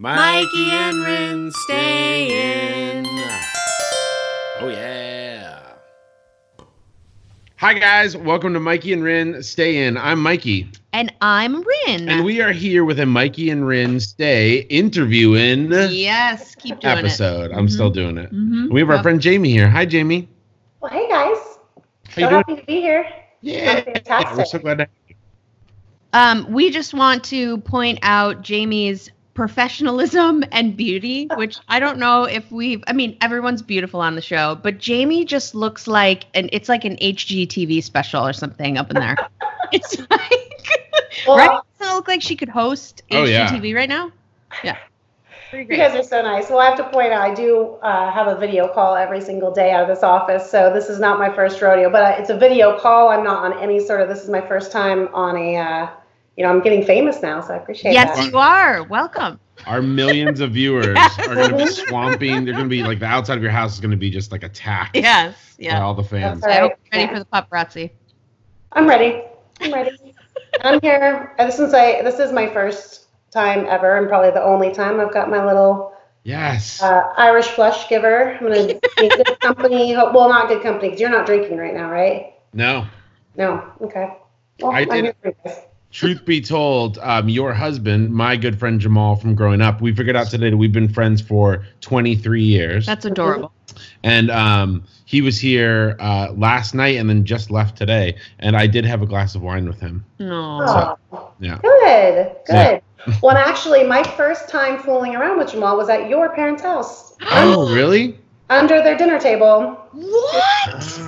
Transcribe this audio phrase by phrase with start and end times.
[0.00, 3.04] Mikey and Rin stay in.
[4.60, 5.58] Oh, yeah.
[7.56, 8.16] Hi, guys.
[8.16, 9.96] Welcome to Mikey and Rin Stay In.
[9.96, 12.08] I'm Mikey, And I'm Rin.
[12.08, 17.50] and we are here with a Mikey and Rin Stay interviewing yes, keep doing episode.
[17.50, 17.70] I'm Mhm.
[17.72, 18.26] still doing it.
[18.26, 18.32] it.
[18.32, 18.70] Mhm.
[18.70, 19.68] We have our friend Jamie here.
[19.68, 20.28] Hi, Jamie.
[20.80, 21.36] Well, hey guys.
[22.10, 22.44] How So you doing?
[22.46, 23.04] happy to be here.
[23.42, 24.38] Yeah, fantastic.
[24.38, 24.84] we're so glad to.
[24.84, 25.14] have you.
[26.12, 32.24] Um, we just want to point out Jamie's professionalism and beauty, which I don't know
[32.24, 32.82] if we've.
[32.88, 36.84] I mean, everyone's beautiful on the show, but Jamie just looks like, and it's like
[36.84, 39.16] an HGTV special or something up in there.
[39.72, 40.66] it's like,
[41.26, 41.60] Well, right?
[41.78, 43.48] Doesn't it look like she could host Oh, yeah.
[43.48, 44.10] HGTV right now?
[44.64, 44.76] Yeah.
[45.52, 46.50] You guys are so nice.
[46.50, 49.52] Well, I have to point out, I do uh, have a video call every single
[49.52, 52.28] day out of this office, so this is not my first rodeo, but uh, it's
[52.28, 53.08] a video call.
[53.08, 54.08] I'm not on any sort of.
[54.08, 55.56] This is my first time on a.
[55.56, 55.88] Uh,
[56.38, 57.94] you know, I'm getting famous now, so I appreciate it.
[57.94, 58.30] yes, that.
[58.30, 58.84] you are.
[58.84, 59.40] Welcome.
[59.66, 61.18] Our millions of viewers Yes.
[61.28, 62.44] are going to be swamping.
[62.44, 64.30] They're going to be like the outside of your house is going to be just
[64.30, 65.34] like attacked Yes.
[65.58, 65.82] by Yeah.
[65.84, 66.40] all the fans.
[66.40, 66.70] That's I right.
[66.70, 67.90] hope you're ready for the paparazzi.
[68.70, 69.24] I'm ready.
[69.60, 70.14] I'm ready.
[70.62, 71.34] I'm here.
[71.40, 75.12] And since I this is my first time ever, and probably the only time I've
[75.12, 76.80] got my little Yes.
[76.80, 78.34] uh, Irish flush giver.
[78.40, 79.96] I'm gonna be in good company.
[79.96, 82.34] Well, not good company because you're not drinking right now, right?
[82.52, 82.86] no.
[83.36, 83.64] No.
[83.82, 84.16] Okay.
[84.60, 85.16] Well, I I'm did-
[85.90, 86.18] here for you guys.
[86.18, 90.16] Truth be told, um, your husband, my good friend Jamal from growing up, we figured
[90.16, 92.86] out today that we've been friends for 23 years.
[92.86, 93.52] That's adorable.
[94.02, 98.16] and um, he was here uh, last night and then just left today.
[98.38, 100.04] And I did have a glass of wine with him.
[100.18, 100.96] No.
[101.12, 101.58] Oh, Yeah.
[101.62, 102.80] good, Yeah.
[103.06, 103.18] good.
[103.22, 107.72] well, actually, my first time fooling around with Jamal was at your parents' house, Oh,
[107.74, 108.18] really?
[108.50, 109.78] under their dinner table.
[109.92, 111.00] What?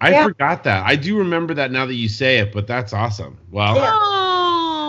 [0.00, 0.24] I Yeah.
[0.24, 0.84] forgot that.
[0.86, 3.38] I do remember that now that you say it, but that's awesome.
[3.50, 3.96] Well, Yeah.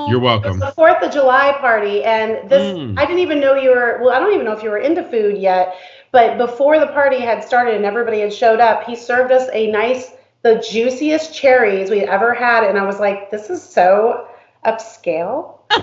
[0.09, 0.59] You're It was welcome.
[0.59, 2.97] the Fourth of July party, and this Mm.
[2.97, 3.99] I didn't even know you were.
[4.01, 5.75] Well, I don't even know if you were into food yet.
[6.11, 9.71] But before the party had started and everybody had showed up, he served us a
[9.71, 14.25] nice, the juiciest cherries we ever had, and I was like, "This is so
[14.65, 15.59] upscale."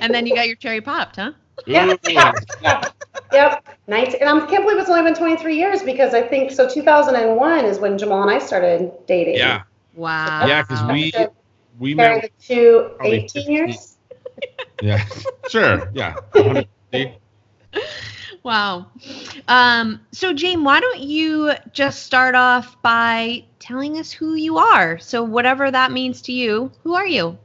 [0.00, 1.32] And then you got your cherry popped, huh?
[1.66, 2.90] Yeah, yeah, yeah.
[3.32, 3.64] Yep.
[3.88, 6.68] 19, and I can't believe it's only been 23 years because I think so.
[6.68, 9.36] 2001 is when Jamal and I started dating.
[9.36, 9.62] Yeah.
[9.94, 10.46] Wow.
[10.46, 11.12] Yeah, because we
[11.78, 12.22] we Carry met.
[12.22, 13.96] the two Probably 18 years.
[14.82, 15.04] Yeah.
[15.48, 15.88] Sure.
[15.94, 16.16] Yeah.
[18.42, 18.86] Wow.
[19.48, 24.98] Um, so Jane, why don't you just start off by telling us who you are?
[24.98, 27.38] So whatever that means to you, who are you?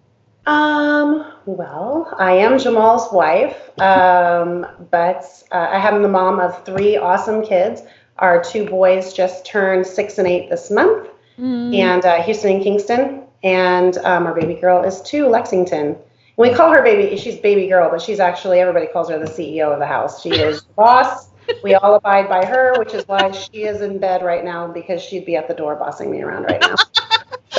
[0.49, 6.97] Um, well, I am Jamal's wife, um, but uh, I am the mom of three
[6.97, 7.83] awesome kids.
[8.17, 11.07] Our two boys just turned six and eight this month,
[11.37, 11.73] Mm.
[11.75, 15.95] and uh, Houston and Kingston, and um, our baby girl is two, Lexington.
[16.35, 19.71] We call her baby, she's baby girl, but she's actually, everybody calls her the CEO
[19.71, 20.21] of the house.
[20.23, 21.29] She is the boss.
[21.63, 25.01] We all abide by her, which is why she is in bed right now because
[25.01, 26.75] she'd be at the door bossing me around right now.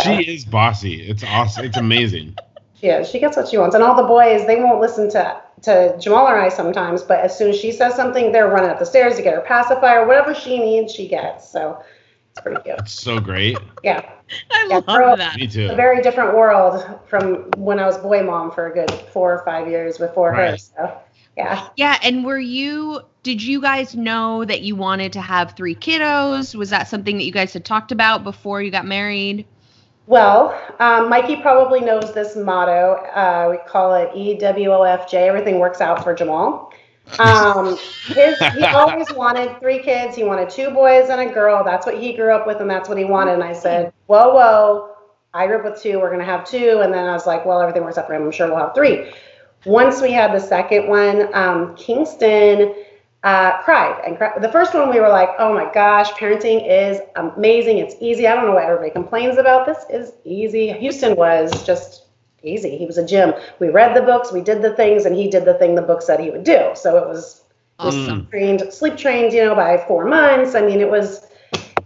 [0.02, 1.08] She is bossy.
[1.08, 1.64] It's awesome.
[1.64, 2.36] It's amazing.
[2.80, 3.08] She is.
[3.10, 3.74] She gets what she wants.
[3.74, 7.36] And all the boys, they won't listen to to Jamal or I sometimes, but as
[7.36, 10.06] soon as she says something, they're running up the stairs to get her pacifier.
[10.06, 11.50] Whatever she needs, she gets.
[11.50, 11.82] So
[12.30, 12.78] it's pretty cute.
[12.78, 13.58] It's so great.
[13.82, 14.08] Yeah.
[14.50, 15.16] I Yeah, love girl.
[15.16, 15.36] that.
[15.36, 15.68] Me too.
[15.70, 19.44] A very different world from when I was boy mom for a good four or
[19.44, 20.40] five years before her.
[20.52, 20.60] Right.
[20.60, 20.96] So
[21.36, 21.68] yeah.
[21.76, 26.54] Yeah, and were you did you guys know that you wanted to have three kiddos?
[26.54, 29.46] Was that something that you guys had talked about before you got married?
[30.10, 32.94] Well, um, Mikey probably knows this motto.
[33.14, 35.14] Uh, we call it E EWOFJ.
[35.14, 36.72] Everything works out for Jamal.
[37.20, 40.16] Um, his, he always wanted three kids.
[40.16, 41.62] He wanted two boys and a girl.
[41.62, 43.34] That's what he grew up with, and that's what he wanted.
[43.34, 44.96] And I said, "Whoa, whoa!
[45.32, 46.00] I grew up with two.
[46.00, 48.24] We're gonna have two." And then I was like, "Well, everything works out for him.
[48.24, 49.12] I'm sure we'll have three.
[49.64, 52.74] Once we had the second one, um, Kingston
[53.24, 54.40] uh, cried and cried.
[54.40, 57.78] The first one, we were like, "Oh my gosh, parenting is amazing.
[57.78, 58.26] It's easy.
[58.26, 59.66] I don't know what everybody complains about.
[59.66, 62.06] This is easy." Houston was just
[62.42, 62.76] easy.
[62.76, 63.34] He was a gym.
[63.58, 66.02] We read the books, we did the things, and he did the thing the book
[66.02, 66.70] said he would do.
[66.74, 67.42] So it was
[67.78, 68.28] Awesome.
[68.30, 70.54] trained, sleep trained, you know, by four months.
[70.54, 71.26] I mean, it was,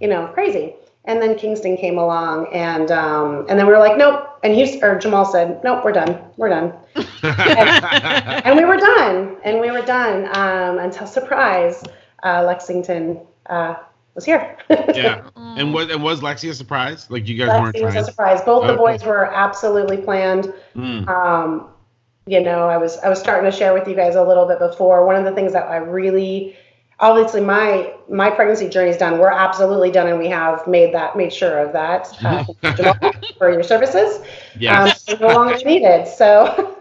[0.01, 0.75] you know, crazy.
[1.07, 4.39] And then Kingston came along, and um, and then we were like, nope.
[4.43, 6.73] And Houston or Jamal said, nope, we're done, we're done
[7.25, 11.83] and we were done and we were done um, until surprise
[12.23, 13.75] uh, lexington uh,
[14.15, 14.57] was here
[14.95, 15.29] yeah.
[15.37, 17.09] And was and was Lexi a surprise?
[17.11, 18.77] Like you guys weren't Lexi was a surprise both the Okay.
[18.77, 21.09] boys were absolutely planned Mm.
[21.09, 21.69] um,
[22.27, 24.59] you know i was i was starting to share with you guys a little bit
[24.59, 26.57] before one of the things that i really
[27.05, 31.17] obviously my my pregnancy journey is done we're absolutely done and we have made that
[31.17, 32.45] made sure of that uh,
[33.39, 34.21] for your services
[34.59, 35.09] Yes.
[35.09, 36.07] um, no longer needed.
[36.07, 36.79] So,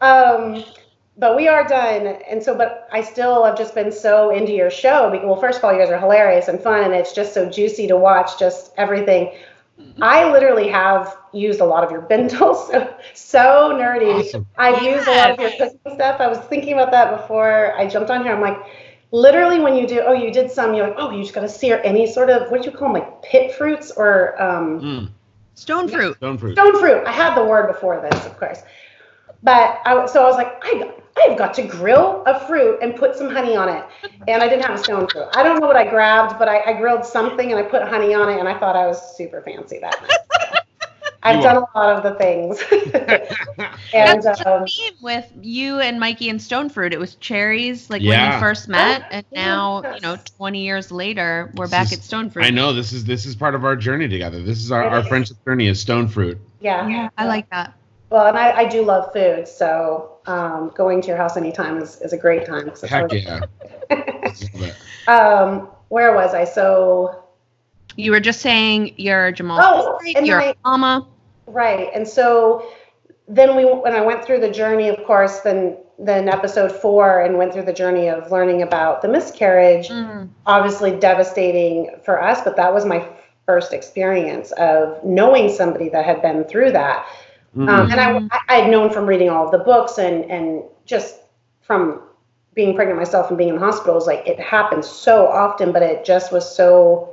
[0.00, 0.64] um,
[1.16, 2.06] but we are done.
[2.30, 5.10] And so, but I still have just been so into your show.
[5.10, 7.48] Because, well, first of all, you guys are hilarious and fun, and it's just so
[7.48, 8.38] juicy to watch.
[8.38, 9.32] Just everything.
[10.00, 14.20] I literally have used a lot of your bindles, so, so nerdy.
[14.20, 14.46] Awesome.
[14.56, 16.20] I've used a lot of your cooking stuff.
[16.20, 18.32] I was thinking about that before I jumped on here.
[18.32, 18.58] I'm like,
[19.10, 21.48] literally, when you do, oh, you did some, you're like, oh, you just got to
[21.48, 25.08] sear any sort of, what do you call them, like pit fruits or um, Mm,
[25.54, 26.16] Stone fruit.
[26.16, 26.52] stone fruit.
[26.52, 27.04] stone fruit.
[27.06, 28.62] I had the word before this, of course.
[29.42, 33.16] But I, so I was like, I, I've got to grill a fruit and put
[33.16, 33.84] some honey on it.
[34.28, 35.28] And I didn't have a stone fruit.
[35.32, 38.14] I don't know what I grabbed, but I, I grilled something and I put honey
[38.14, 40.58] on it and I thought I was super fancy that night.
[41.22, 42.62] I've You done a lot of the things.
[43.94, 46.92] and That's the um, theme with you and Mikey and Stone Fruit.
[46.92, 48.34] It was cherries, like when Yeah.
[48.34, 51.94] you first met, Oh, and now you know, 20 years later, we're This back is-
[51.94, 52.44] at Stone Fruit.
[52.44, 54.40] I know this is this is part of our journey together.
[54.42, 55.08] This is our, It our is.
[55.08, 56.38] friendship journey is stone fruit.
[56.60, 56.86] yeah.
[56.88, 57.74] Yeah, I like that.
[58.10, 59.46] Well, and I, I do love food.
[59.48, 62.70] So um, going to your house anytime is, is a great time.
[62.88, 63.40] Heck yeah.
[65.08, 66.44] Um, where was I?
[66.44, 67.24] So
[67.98, 69.58] You were just saying you're Jamal.
[69.60, 71.06] Oh, Street, and you're mama.
[71.48, 71.90] Right.
[71.92, 72.70] And so
[73.26, 77.36] then we when I went through the journey, of course, then then episode four and
[77.36, 80.28] went through the journey of learning about the miscarriage, Mm.
[80.46, 83.04] obviously devastating for us, but that was my
[83.46, 87.04] first experience of knowing somebody that had been through that.
[87.56, 87.68] Mhm.
[87.68, 91.16] Um, and I, I had known from reading all of the books and, and just
[91.62, 92.00] from
[92.54, 96.30] being pregnant myself and being in hospitals, like it happens so often, but it just
[96.30, 97.12] was so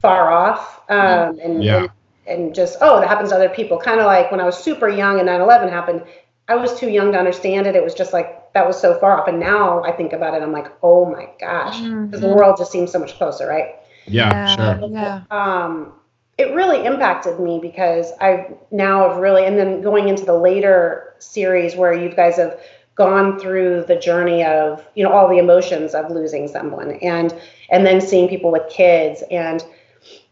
[0.00, 0.80] far off.
[0.88, 1.76] Um, and, Yeah.
[1.78, 1.90] and,
[2.26, 3.78] and just, oh, that happens to other people.
[3.78, 6.04] Kind of like when I was super young and 9 11 happened,
[6.48, 7.76] I was too young to understand it.
[7.76, 9.28] It was just like, that was so far off.
[9.28, 12.34] And now I think about it, I'm like, oh my gosh, because the Mhm.
[12.34, 13.76] world just seems so much closer, right?
[14.06, 14.80] yeah, sure.
[14.88, 15.22] Yeah.
[15.30, 15.92] um,
[16.38, 21.14] it really impacted me because I now have really, and then going into the later
[21.18, 22.58] series where you guys have
[22.94, 27.38] gone through the journey of, you know, all the emotions of losing someone and,
[27.70, 29.22] and then seeing people with kids.
[29.30, 29.64] And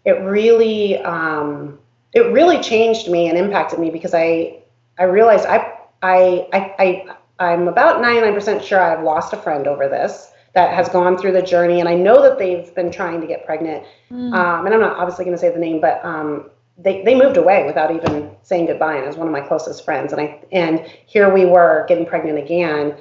[0.04, 1.78] it really, um,
[2.12, 4.60] it really changed me and impacted me because I,
[4.98, 9.88] I realized I, I, I, I I'm about 99% sure I've lost a friend over
[9.88, 11.80] this that has gone through the journey.
[11.80, 14.34] And I know that they've been trying to get pregnant Mm.
[14.34, 17.36] um, and I'm not obviously going to say the name, but um, they, they moved
[17.36, 18.94] away without even saying goodbye.
[18.94, 20.12] And it was one of my closest friends.
[20.12, 22.96] And I and here we were getting pregnant again.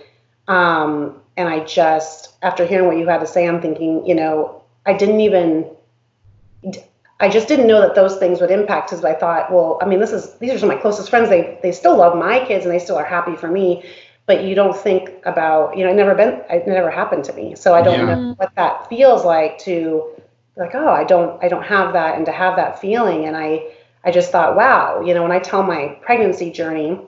[0.49, 4.63] Um, and I just after hearing what you had to say, I'm thinking, you know,
[4.85, 5.69] I didn't even.
[7.19, 9.99] I just didn't know that those things would impact because I thought, well, I mean,
[9.99, 11.29] this is these are some of my closest friends.
[11.29, 13.83] They they still love my kids and they still are happy for me,
[14.27, 17.55] but you don't think about, you know, it never been, it never happened to me,
[17.55, 18.05] so I don't Yeah.
[18.05, 20.03] know what that feels like to
[20.57, 23.63] like oh i don't i don't have that and to have that feeling and i
[24.03, 26.99] i just thought wow you know when i tell my pregnancy journey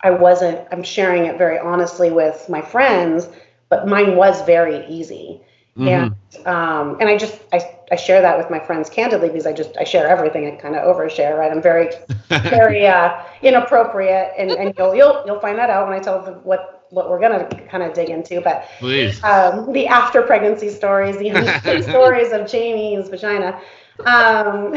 [0.00, 3.28] i wasn't i'm sharing it very honestly with my friends
[3.68, 5.40] but mine was very easy
[5.78, 5.88] Mhm.
[5.88, 7.60] and um and i just i
[7.92, 10.74] i share that with my friends candidly because i just i share everything i kind
[10.76, 11.90] of overshare right i'm very
[12.50, 16.32] very uh inappropriate and and you'll you'll you'll find that out when i tell the,
[16.32, 19.22] what what we're gonna kind of dig into but Please.
[19.22, 23.60] um, the after pregnancy stories, the stories of Jamie's vagina.
[24.06, 24.74] Um,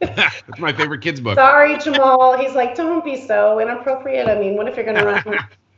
[0.00, 1.36] That's my favorite kids book.
[1.36, 2.36] sorry, Jamal.
[2.38, 4.28] He's like, don't be so inappropriate.
[4.28, 5.22] I mean, what if you're gonna run?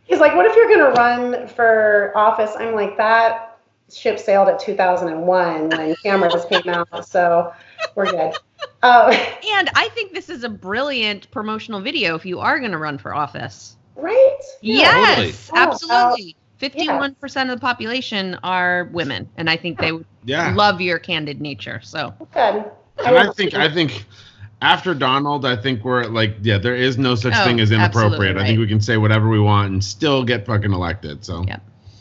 [0.05, 2.53] He's like, what if you're gonna run for office?
[2.59, 3.50] I'm like, that
[3.93, 7.53] ship sailed at 2001 when cameras came out, so
[7.95, 8.35] we're good.
[8.83, 9.11] Uh,
[9.53, 12.99] And I think this is a brilliant promotional video if you are going to run
[12.99, 13.77] for office.
[13.97, 14.39] right?
[14.63, 15.63] yes, totally.
[15.63, 16.37] Oh, absolutely.
[16.61, 20.55] 51% of the population are women, and I think they would Yeah.
[20.55, 21.81] love your candid nature.
[21.83, 22.65] So, Good.
[23.07, 24.05] And I think I think
[24.61, 28.37] after Donald, I think we're like, yeah, there is no such Oh, thing as inappropriate.
[28.37, 31.25] absolutely I think we can say whatever we want and still get fucking elected.
[31.25, 31.59] So Yeah.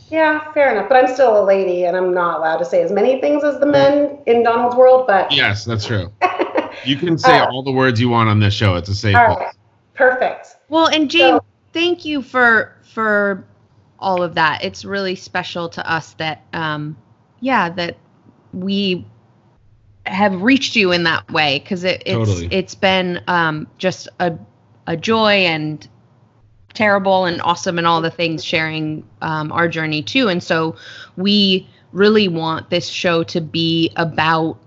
[0.09, 0.89] Yeah, fair enough.
[0.89, 3.59] But I'm still a lady, and I'm not allowed to say as many things as
[3.59, 5.05] the men in Donald's world.
[5.07, 6.11] But yes, that's true.
[6.85, 8.75] You can say Uh, all the words you want on this show.
[8.75, 9.39] It's a safe all place.
[9.47, 9.55] right,
[9.95, 10.55] perfect.
[10.69, 13.43] well, and James, So- thank you for for
[13.99, 14.63] all of that.
[14.63, 16.95] It's really special to us that, um,
[17.41, 17.97] yeah, that
[18.53, 19.05] we
[20.05, 22.47] have reached you in that way because it, it's Totally.
[22.49, 24.33] it's been um, just a
[24.87, 25.85] a joy and
[26.73, 30.27] terrible and awesome and all the things sharing um, our journey too.
[30.27, 30.75] And so
[31.15, 34.57] we really want this show to be about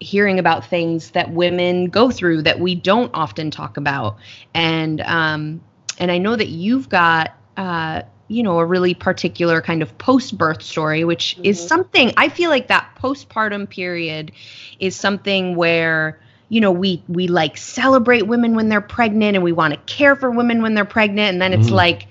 [0.00, 4.16] hearing about things that women go through that we don't often talk about.
[4.54, 5.60] And um,
[5.98, 10.36] and I know that you've got uh, you know a really particular kind of post
[10.36, 11.68] birth story, which is Mhm.
[11.68, 14.32] something I feel like that postpartum period
[14.78, 19.52] is something where you know we we like celebrate women when they're pregnant and we
[19.52, 21.72] want to care for women when they're pregnant and then it's Mhm.
[21.72, 22.06] like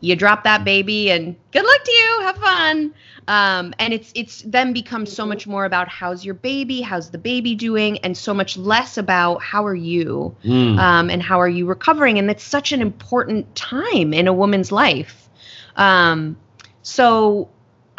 [0.00, 2.94] you drop that baby and good luck to you have fun
[3.28, 7.18] um, and it's it's then becomes so much more about how's your baby how's the
[7.18, 10.78] baby doing and so much less about how are you Mm.
[10.78, 14.72] um, and how are you recovering and it's such an important time in a woman's
[14.72, 15.28] life
[15.76, 16.36] um,
[16.82, 17.48] so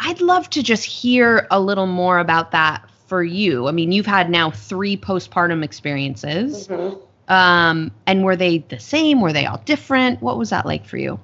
[0.00, 3.68] i'd love to just hear a little more about that for you.
[3.68, 6.66] I mean you've had now three postpartum experiences.
[6.66, 6.98] Mhm.
[7.28, 9.20] um, and were they the same?
[9.20, 10.22] Were they all different?
[10.22, 11.20] What was that like for you?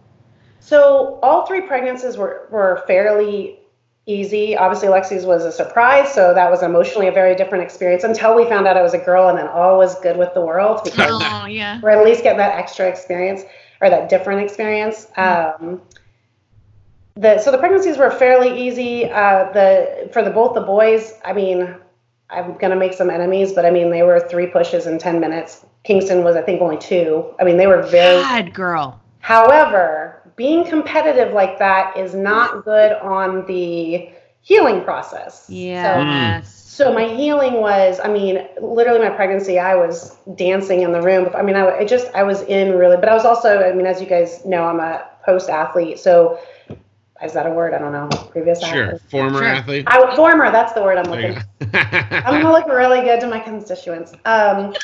[0.61, 3.59] So all three pregnancies were, were fairly
[4.05, 4.55] easy.
[4.55, 8.45] Obviously, Lexi's was a surprise, so that was emotionally a very different experience until we
[8.45, 11.23] found out I was a girl, and then all was good with the world because
[11.25, 11.81] oh yeah.
[11.83, 13.41] we're at least getting that extra experience
[13.81, 15.07] or that different experience.
[15.17, 15.81] Um,
[17.19, 19.07] the so the pregnancies were fairly easy.
[19.07, 21.75] Uh, the for the both the boys, I mean,
[22.31, 25.65] I'm gonna make some enemies, but I mean they were three pushes in ten minutes.
[25.85, 27.35] Kingston was I think only two.
[27.41, 32.93] I mean they were very God, girl However, being competitive like that is not good
[32.93, 34.09] on the
[34.41, 35.47] healing process.
[35.49, 40.93] yes So, so my healing was, I mean, literally my pregnancy, I was dancing in
[40.93, 41.29] the room.
[41.35, 43.85] I mean, I, I just, I was in really, but I was also, I mean,
[43.85, 45.99] as you guys know, I'm a post athlete.
[45.99, 46.39] So
[47.23, 47.75] is that a word?
[47.75, 48.09] I don't know.
[48.31, 48.85] Previous Sure.
[48.87, 49.03] athlete.
[49.11, 49.49] Former Sure.
[49.49, 49.85] athlete.
[49.89, 51.41] I, former, that's the word I'm looking go.
[51.75, 54.15] I'm gonna look really good to my constituents.
[54.25, 54.75] Um,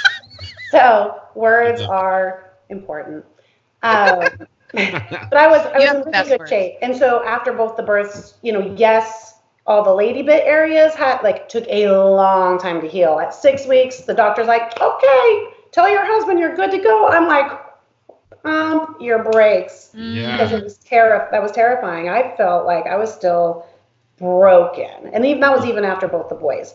[0.70, 3.24] so words are important.
[3.82, 4.28] Um,
[4.72, 6.50] but I was I You was in really good words.
[6.50, 10.94] shape, and so after both the births, you know, yes, all the lady bit areas
[10.94, 13.18] had like took a long time to heal.
[13.20, 17.28] At six weeks, the doctor's like, "Okay, tell your husband you're good to go." I'm
[17.28, 17.50] like,
[18.44, 20.36] "Pump your brakes." Yeah.
[20.36, 22.08] because it was terri- that was terrifying.
[22.08, 23.66] I felt like I was still
[24.18, 26.74] broken, and even that was even after both the boys.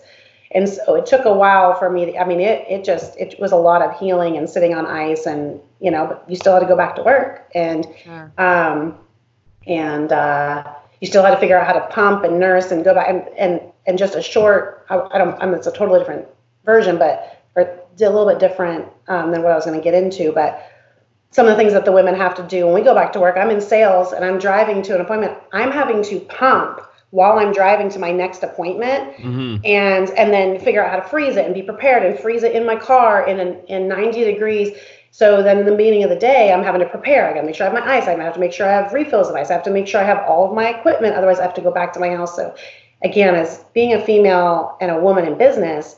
[0.52, 2.06] And so it took a while for me.
[2.08, 4.86] To, I mean, it it just it was a lot of healing and sitting on
[4.86, 8.32] ice, and you know, but you still had to go back to work, and Sure.
[8.38, 8.98] um,
[9.68, 10.64] and uh,
[11.02, 13.28] you still had to figure out how to pump and nurse and go back and
[13.38, 14.86] and and just a short.
[14.90, 15.40] I, I don't.
[15.42, 16.26] I mean, it's a totally different
[16.66, 19.94] version, but or a little bit different um, than what I was going to get
[19.94, 20.64] into, but
[21.32, 23.20] some of the things that the women have to do when we go back to
[23.20, 23.38] work.
[23.38, 25.38] I'm in sales and I'm driving to an appointment.
[25.54, 26.82] I'm having to pump
[27.12, 29.62] while I'm driving to my next appointment Mhm.
[29.66, 32.52] and and then figure out how to freeze it and be prepared and freeze it
[32.54, 34.78] in my car in an, in 90 degrees.
[35.12, 37.28] So then in the beginning of the day, I'm having to prepare.
[37.28, 38.08] I got to make sure I have my ice.
[38.08, 39.50] I have to make sure I have refills of ice.
[39.50, 41.16] I have to make sure I have all of my equipment.
[41.16, 42.36] Otherwise, I have to go back to my house.
[42.36, 42.54] So
[43.04, 45.96] again, as being a female and a woman in business,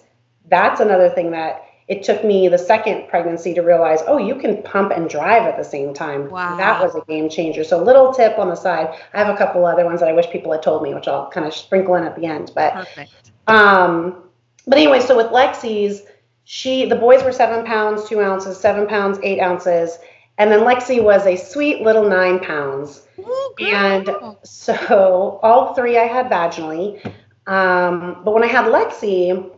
[0.50, 1.62] that's another thing that
[1.92, 5.58] it took me the second pregnancy to realize, oh, you can pump and drive at
[5.58, 6.30] the same time.
[6.30, 6.56] Wow.
[6.56, 7.64] That was a game changer.
[7.64, 8.88] So little tip on the side.
[9.14, 11.30] I have a couple other ones that I wish people had told me, which I'll
[11.30, 12.54] kind of sprinkle in at the end.
[12.56, 14.24] But perfect um,
[14.66, 16.04] but anyway, so with Lexi's,
[16.46, 19.98] she the boys were seven pounds, two ounces, seven pounds, eight ounces,
[20.38, 23.08] and then Lexi was a sweet little nine pounds.
[23.20, 23.56] Ooh.
[23.60, 24.10] And
[24.44, 27.04] so all three I had vaginally.
[27.48, 29.52] Um, but when I had Lexi,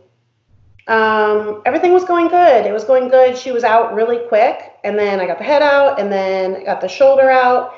[0.86, 2.66] um, everything was going good.
[2.66, 3.36] It was going good.
[3.36, 6.64] She was out really quick, and then I got the head out, and then I
[6.64, 7.74] got the shoulder out,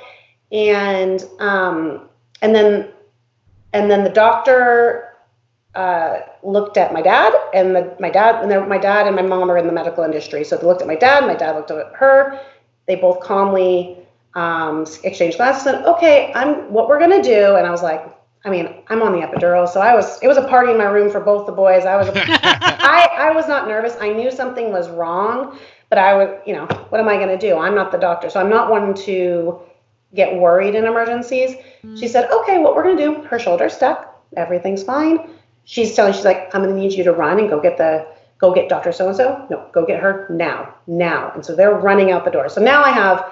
[0.50, 2.08] and um,
[2.42, 2.90] and then
[3.72, 5.14] and then the doctor
[5.74, 9.22] uh, looked at my dad, and the, my dad and then my dad and my
[9.22, 11.24] mom are in the medical industry, so they looked at my dad.
[11.26, 12.40] My dad looked at her.
[12.86, 13.98] They both calmly
[14.36, 17.56] um, exchanged glances and okay, I'm what we're gonna do.
[17.56, 18.15] And I was like,
[18.46, 20.22] I mean, I'm on the epidural, so I was.
[20.22, 21.84] It was a party in my room for both the boys.
[21.84, 22.08] I was.
[22.14, 23.96] I I was not nervous.
[24.00, 25.58] I knew something was wrong,
[25.90, 27.58] but I was, you know, what am I gonna do?
[27.58, 29.58] I'm not the doctor, so I'm not one to
[30.14, 31.56] get worried in emergencies.
[31.96, 32.08] She mm.
[32.08, 33.24] said, okay, what we're gonna do?
[33.24, 34.24] Her shoulder's stuck.
[34.36, 35.28] Everything's fine.
[35.64, 36.12] She's telling.
[36.12, 38.06] She's like, I'm gonna need you to run and go get the
[38.38, 38.92] go get Dr.
[38.92, 39.44] So and so.
[39.50, 41.32] No, go get her now, now.
[41.34, 42.48] And so they're running out the door.
[42.48, 43.24] So now I have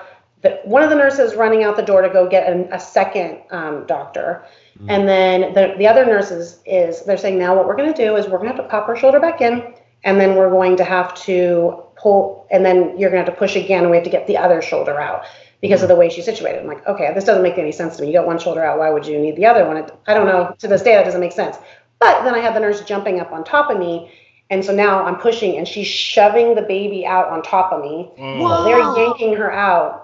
[0.45, 3.39] the, one of the nurses running out the door to go get an, a second
[3.51, 4.45] um, doctor.
[4.89, 8.17] And then the, the other nurses is they're saying now what we're going to do
[8.17, 9.75] is we're going to have to pop her shoulder back in,
[10.05, 13.39] and then we're going to have to pull, and then you're going to have to
[13.39, 15.25] push again, and we have to get the other shoulder out
[15.63, 16.61] because of the way she's situated.
[16.61, 18.09] I'm like, okay, this doesn't make any sense to me.
[18.09, 19.79] You got one shoulder out, why would you need the other one?
[19.79, 20.55] It, I don't know.
[20.59, 21.57] To this day, that doesn't make sense.
[22.01, 24.13] But then I had the nurse jumping up on top of me,
[24.51, 28.11] and so now I'm pushing, and she's shoving the baby out on top of me.
[28.17, 30.04] So they're yanking her out.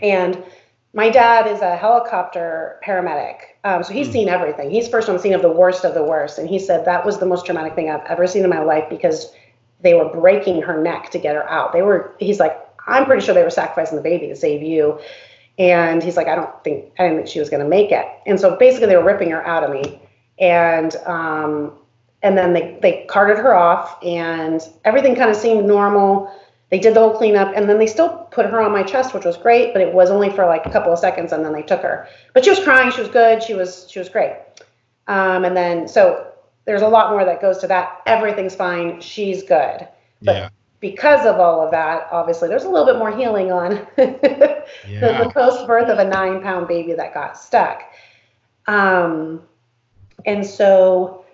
[0.00, 0.42] And
[0.92, 3.36] my dad is a helicopter paramedic.
[3.64, 4.12] Um, so he's Hmm.
[4.12, 4.70] seen everything.
[4.70, 6.38] He's first on the scene of the worst of the worst.
[6.38, 8.88] And he said that was the most traumatic thing I've ever seen in my life
[8.88, 9.32] because
[9.82, 11.72] they were breaking her neck to get her out.
[11.72, 14.98] They were, he's like, I'm pretty sure they were sacrificing the baby to save you.
[15.58, 18.06] And he's like, I don't think, I didn't think she was going to make it.
[18.26, 20.00] And so basically they were ripping her out of me.
[20.38, 21.72] And, um,
[22.22, 26.30] and then they, they carted her off and everything kind of seemed normal.
[26.70, 29.24] They did the whole cleanup and then they still put her on my chest which
[29.24, 31.62] was great but it was only for like a couple of seconds and then they
[31.62, 32.08] took her.
[32.34, 34.36] But she was crying she was good she was she was great.
[35.06, 36.32] Um, and then so
[36.64, 38.02] there's a lot more that goes to that.
[38.06, 39.86] Everything's fine she's good.
[40.22, 40.48] But yeah.
[40.80, 45.22] because of all of that obviously there's a little bit more healing on the, Yeah.
[45.22, 47.82] the post birth of a nine pound baby that got stuck.
[48.66, 49.42] Um,
[50.24, 51.24] and so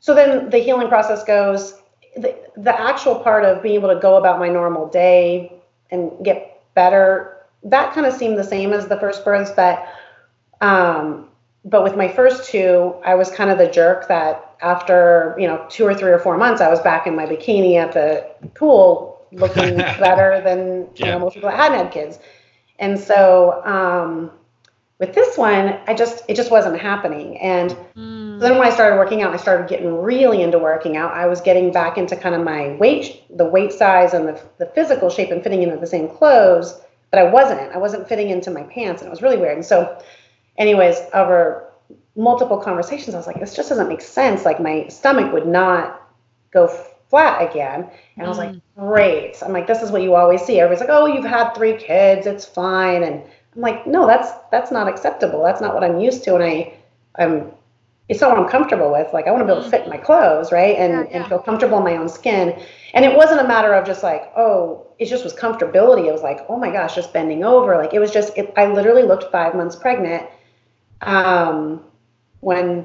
[0.00, 1.79] so then the healing process goes
[2.16, 5.52] the, the actual part of being able to go about my normal day
[5.90, 9.86] and get better that kind of seemed the same as the first births but
[10.60, 11.28] um,
[11.64, 15.64] but with my first two i was kind of the jerk that after you know
[15.68, 19.10] two or three or four months i was back in my bikini at the pool
[19.32, 22.18] looking better than you know most people that hadn't had kids.
[22.78, 24.30] And so um,
[24.98, 27.38] with this one i just it just wasn't happening.
[27.38, 28.19] And Mm.
[28.40, 31.12] Then when I started working out, I started getting really into working out.
[31.12, 34.66] I was getting back into kind of my weight, the weight size and the, the
[34.66, 36.80] physical shape and fitting into the same clothes,
[37.10, 37.72] but I wasn't.
[37.74, 39.56] I wasn't fitting into my pants and it was really weird.
[39.56, 40.00] And so
[40.58, 41.70] anyways, over
[42.16, 44.44] multiple conversations, I was like, this just doesn't make sense.
[44.44, 46.08] Like my stomach would not
[46.52, 46.68] go
[47.08, 47.90] flat again.
[48.16, 48.62] And I was like, mm.
[48.76, 49.42] great.
[49.42, 50.60] I'm like, this is what you always see.
[50.60, 52.26] Everybody's like, oh, you've had three kids.
[52.26, 53.02] It's fine.
[53.02, 53.22] And
[53.54, 55.42] I'm like, no, that's, that's not acceptable.
[55.42, 56.36] That's not what I'm used to.
[56.36, 56.74] And I,
[57.16, 57.52] I'm,
[58.10, 59.06] it's not what I'm comfortable with.
[59.12, 60.76] Like I want to be able to fit in my clothes, right?
[60.76, 61.16] And Yeah, yeah.
[61.18, 62.60] and feel comfortable in my own skin.
[62.92, 66.08] And it wasn't a matter of just like, oh, it just was comfortability.
[66.08, 67.76] It was like, oh my gosh, just bending over.
[67.76, 70.26] Like it was just, it, I literally looked five months pregnant
[71.02, 71.84] um,
[72.40, 72.84] when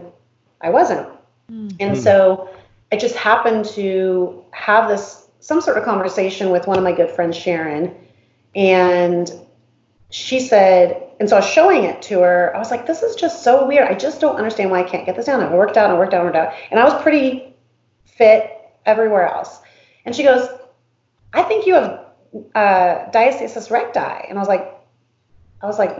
[0.62, 1.10] I wasn't.
[1.52, 1.76] Mm.
[1.80, 2.04] And Mm.
[2.04, 2.50] so
[2.92, 7.10] I just happened to have this some sort of conversation with one of my good
[7.10, 7.96] friends, Sharon,
[8.56, 9.32] and
[10.16, 12.56] she said, and so I was showing it to her.
[12.56, 13.90] I was like, this is just so weird.
[13.90, 15.44] I just don't understand why I can't get this down.
[15.44, 17.54] I worked out and worked out and worked out, and I was pretty
[18.06, 18.50] fit
[18.86, 19.60] everywhere else.
[20.06, 20.48] And she goes,
[21.34, 22.06] I think you have
[22.56, 24.74] uh, diastasis recti, and I was like,
[25.62, 25.98] I was like,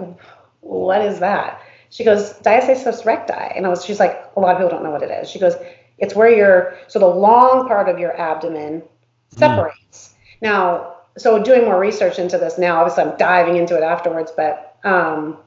[0.62, 1.62] what is that?
[1.90, 3.34] She goes, diastasis recti.
[3.34, 5.30] And I was, she's like, a lot of people don't know what it is.
[5.30, 5.56] She goes,
[5.98, 8.82] it's where your, so the long part of your abdomen
[9.28, 10.16] separates.
[10.42, 14.78] Now, so doing more research into this now, obviously I'm diving into it afterwards, but
[14.84, 15.38] um,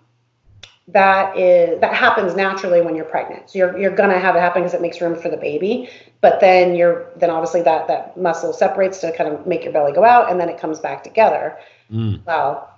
[0.89, 3.51] that is, that happens naturally when you're pregnant.
[3.51, 5.91] So you're, you're going to have it happen because it makes room for the baby.
[6.21, 9.93] But then you're, then obviously that, that muscle separates to kind of make your belly
[9.93, 11.59] go out and then it comes back together
[11.91, 12.21] Mm.
[12.27, 12.75] well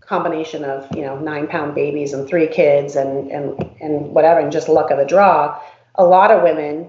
[0.00, 4.52] combination of you know nine pound babies and three kids and and and whatever and
[4.52, 5.58] just luck of the draw
[5.94, 6.86] a lot of women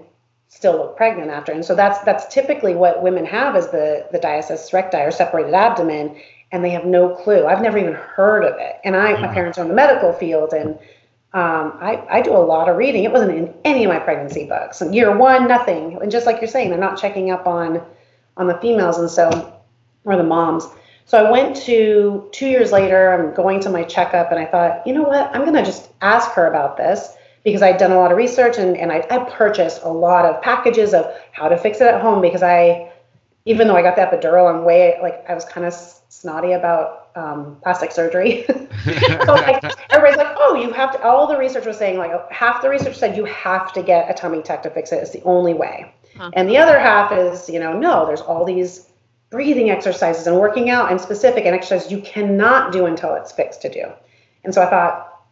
[0.48, 4.18] still look pregnant after and so that's that's typically what women have is the the
[4.18, 6.16] diastasis recti or separated abdomen
[6.52, 9.58] and they have no clue i've never even heard of it and i my parents
[9.58, 10.78] are in the medical field and
[11.36, 13.04] um, I, I do a lot of reading.
[13.04, 14.80] It wasn't in any of my pregnancy books.
[14.80, 15.98] And year one, nothing.
[16.00, 17.82] And just like you're saying, they're not checking up on
[18.38, 19.60] on the females, and so
[20.06, 20.66] or the moms.
[21.04, 24.86] So I went to two years later, I'm going to my checkup, and I thought,
[24.86, 25.34] you know what?
[25.34, 27.14] I'm going to just ask her about this
[27.46, 30.42] because I'd done a lot of research and, and I, I purchased a lot of
[30.42, 32.90] packages of how to fix it at home because I,
[33.44, 37.10] even though I got the epidural, I'm way, like, I was kind of snotty about
[37.14, 38.44] um, plastic surgery.
[38.84, 42.62] so like, everybody's like, oh, you have to, all the research was saying, like, half
[42.62, 44.96] the research said you have to get a tummy tuck to fix it.
[44.96, 45.94] It's the only way.
[46.16, 46.32] Huh.
[46.32, 48.88] And the other half is, you know, no, there's all these
[49.30, 53.62] breathing exercises and working out and specific and exercises you cannot do until it's fixed
[53.62, 53.84] to do.
[54.42, 55.22] And so I thought,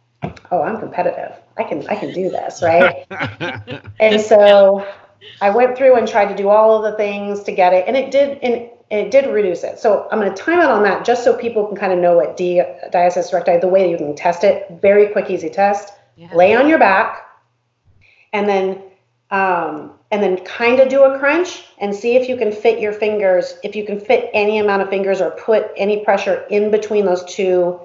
[0.49, 1.35] oh, I'm competitive.
[1.57, 3.05] I can I can do this, right?
[3.99, 4.85] and so
[5.41, 7.95] I went through and tried to do all of the things to get it, and
[7.95, 9.79] it did and it did reduce it.
[9.79, 12.15] So I'm going to time out on that just so people can kind of know
[12.15, 12.61] what D,
[12.93, 14.67] diastasis recti, the way that you can test it.
[14.81, 15.93] Very quick, easy test.
[16.17, 16.33] Yeah.
[16.33, 17.25] Lay on your back,
[18.31, 18.81] and then
[19.31, 22.93] um, and then kind of do a crunch and see if you can fit your
[22.93, 27.05] fingers, if you can fit any amount of fingers or put any pressure in between
[27.05, 27.79] those two,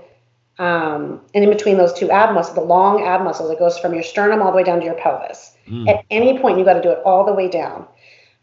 [0.60, 3.94] um, and in between those two ab muscles, the long ab muscles that goes from
[3.94, 5.56] your sternum all the way down to your pelvis.
[5.66, 5.88] Mm.
[5.88, 7.88] At any point, you got to do it all the way down.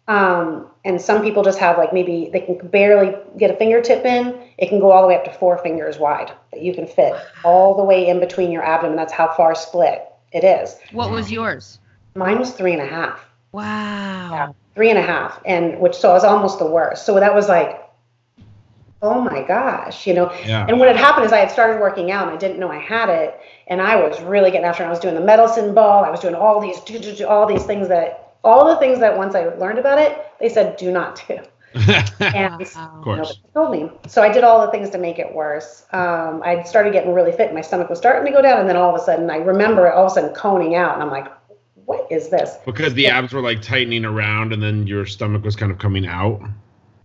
[0.08, 4.39] Um, and some people just have like maybe they can barely get a fingertip in.
[4.58, 7.13] It can go all the way up to four fingers wide that you can fit
[7.43, 8.95] all the way in between your abdomen.
[8.95, 10.75] That's how far split it is.
[10.93, 11.80] What was yours?
[12.15, 14.30] Mine was three and a half Wow.
[14.32, 14.51] Yeah.
[14.75, 17.47] three and a half and which so I was almost the worst so that was
[17.47, 17.82] like
[19.01, 20.65] oh my gosh you know yeah.
[20.67, 22.79] and what had happened is i had started working out and i didn't know i
[22.79, 26.03] had it and i was really getting after it i was doing the medicine ball
[26.03, 26.79] i was doing all these
[27.21, 30.75] all these things that all the things that once i learned about it they said
[30.77, 31.38] do not do
[32.19, 33.39] and Of course.
[33.53, 33.91] Nobody told me.
[34.07, 35.86] So I did all the things to make it worse.
[35.91, 37.53] Um, I started getting really fit.
[37.53, 39.88] My stomach was starting to go down, and then all of a sudden, I remember
[39.88, 41.27] it all of a sudden coning out, and I'm like,
[41.86, 45.55] "What is this?" because the abs were like tightening around and then your stomach was
[45.55, 46.41] kind of coming out.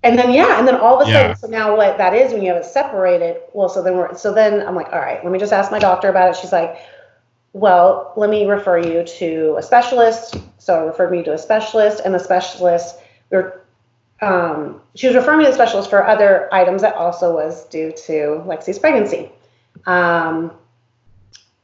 [0.03, 1.35] And then yeah, and then all of a sudden, Yeah.
[1.35, 3.41] so now what that is when you have it separated.
[3.53, 5.79] Well, so then we're so then I'm like, all right, let me just ask my
[5.79, 6.37] doctor about it.
[6.37, 6.77] She's like,
[7.53, 10.37] well, let me refer you to a specialist.
[10.59, 12.97] So I referred me to a specialist, and the specialist
[13.31, 13.59] we were.
[14.21, 17.91] Um, she was referring me to the specialist for other items that also was due
[18.07, 19.33] to Lexi's pregnancy.
[19.87, 20.53] Um,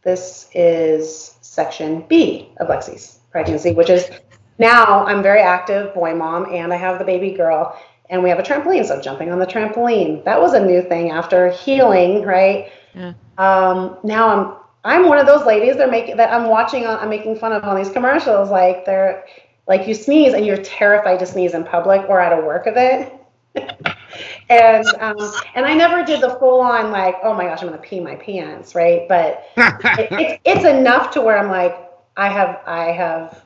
[0.02, 4.10] this is section B of Lexi's pregnancy, which is
[4.58, 7.78] now I'm very active boy mom and I have the baby girl
[8.10, 8.86] and we have a trampoline.
[8.86, 12.72] So jumping on the trampoline, that was a new thing after healing, right?
[12.94, 13.12] Yeah.
[13.36, 17.10] Um, now I'm, I'm one of those ladies they're making that I'm watching on, I'm
[17.10, 18.50] making fun of on these commercials.
[18.50, 19.24] Like they're
[19.66, 23.12] like you sneeze and you're terrified to sneeze in public or at a work event.
[24.48, 27.80] and um, and I never did the full on like, oh my gosh, I'm gonna
[27.80, 29.06] pee my pants, right?
[29.08, 31.76] But it, it's it's enough to where I'm like,
[32.16, 33.44] I have I have.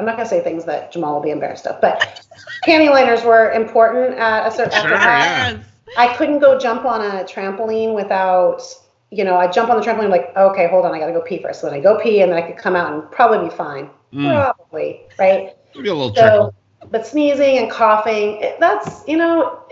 [0.00, 2.26] I'm not gonna say things that Jamal will be embarrassed of, but
[2.66, 4.80] panty liners were important at a certain.
[4.80, 5.58] Sure, yeah.
[5.98, 8.62] I couldn't go jump on a trampoline without,
[9.10, 11.42] you know, I jump on the trampoline like, okay, hold on, I gotta go pee
[11.42, 11.60] first.
[11.60, 13.90] So then I go pee, and then I could come out and probably be fine.
[14.12, 14.54] Mm.
[14.56, 15.54] Probably, right?
[15.74, 16.54] Maybe a little So,
[16.90, 19.64] but sneezing and coughing, it, that's you know,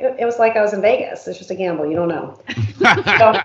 [0.00, 1.28] it, it was like I was in Vegas.
[1.28, 1.86] It's just a gamble.
[1.86, 2.40] You don't know.
[3.18, 3.40] So,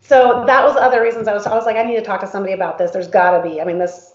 [0.00, 1.46] so that was other reasons I was.
[1.46, 2.90] I was like, I need to talk to somebody about this.
[2.90, 3.60] There's got to be.
[3.60, 4.14] I mean, this.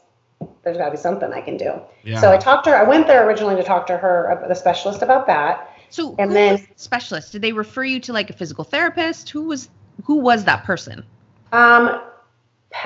[0.63, 1.81] There's got to be something I can do.
[2.03, 2.19] yeah.
[2.21, 2.75] So I talked to her.
[2.77, 5.69] I went there originally to talk to her, uh, the specialist, about that.
[5.89, 7.31] So And who then- was the specialist?
[7.31, 9.29] Did they refer you to like a physical therapist?
[9.31, 9.69] Who was
[10.05, 11.03] who was that person?
[11.51, 12.01] Um,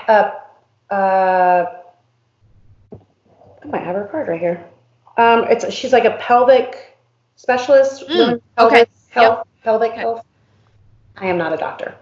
[0.08, 0.32] uh,
[0.90, 1.66] uh,
[2.92, 4.64] I might have her card right here.
[5.18, 6.98] Um, it's she's like a pelvic
[7.36, 8.86] specialist, Mm, women's okay.
[8.86, 10.00] pelvic health, pelvic Okay.
[10.02, 10.26] health.
[11.18, 11.96] I am not a doctor.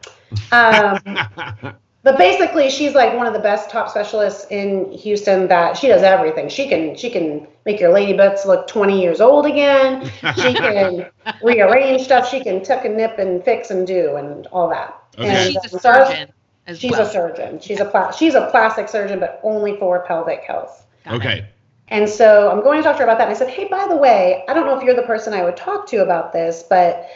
[0.52, 1.00] Um,
[2.04, 5.48] but basically, she's like one of the best top specialists in Houston.
[5.48, 6.50] That she does everything.
[6.50, 10.06] She can she can make your lady butts look 20 years old again.
[10.36, 11.10] She can
[11.44, 12.30] rearrange stuff.
[12.30, 14.94] She can tuck and nip and fix and do and all that.
[15.18, 15.30] Okay.
[15.30, 16.34] And, She's a so I was- surgeon
[16.68, 17.02] as She's well.
[17.08, 17.60] a surgeon.
[17.60, 20.86] She's a pla- she's a plastic surgeon, but only for pelvic health.
[21.06, 21.18] Got it.
[21.18, 21.48] okay.
[21.89, 23.28] And so I'm going to talk to her about that.
[23.28, 25.44] And I said, hey, by the way, I don't know if you're the person I
[25.44, 27.08] would talk to about this, but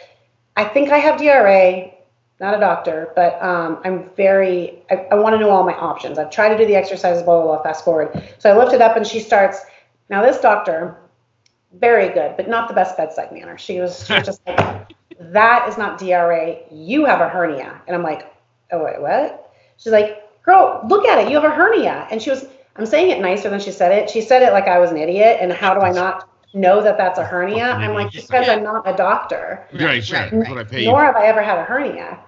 [0.56, 1.90] I think I have DRA.
[2.40, 4.82] Not a doctor, but um, I'm very.
[4.90, 6.18] I, I want to know all my options.
[6.18, 7.62] I've tried to do the exercises, blah blah blah.
[7.62, 8.32] Fast forward.
[8.38, 9.58] So I lift it up, and she starts.
[10.08, 10.96] Now this doctor,
[11.74, 13.58] very good, but not the best bedside manner.
[13.58, 16.58] She was, she was just like, that is not DRA.
[16.70, 17.80] You have a hernia.
[17.86, 18.32] And I'm like,
[18.72, 19.52] oh, wait, what?
[19.76, 21.30] She's like, girl, look at it.
[21.30, 22.06] You have a hernia.
[22.10, 22.46] And she was,
[22.76, 24.08] I'm saying it nicer than she said it.
[24.08, 25.38] She said it like I was an idiot.
[25.40, 27.64] And how do I not know that that's a hernia?
[27.64, 29.66] I'm like, because I'm not a doctor.
[29.72, 30.20] Right, sure.
[30.20, 30.90] right, That's what I pay you.
[30.90, 32.20] Nor have I ever had a hernia.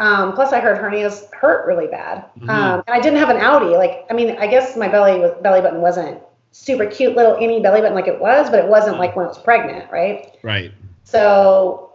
[0.00, 2.24] Um, plus, I heard hernias hurt really bad.
[2.40, 2.48] Mhm.
[2.48, 3.76] Um, and I didn't have an outie.
[3.76, 6.18] Like, I mean, I guess my belly was belly button wasn't
[6.52, 9.28] super cute little any belly button like it was, but it wasn't like when I
[9.28, 10.36] was pregnant, right?
[10.42, 10.72] Right.
[11.04, 11.92] So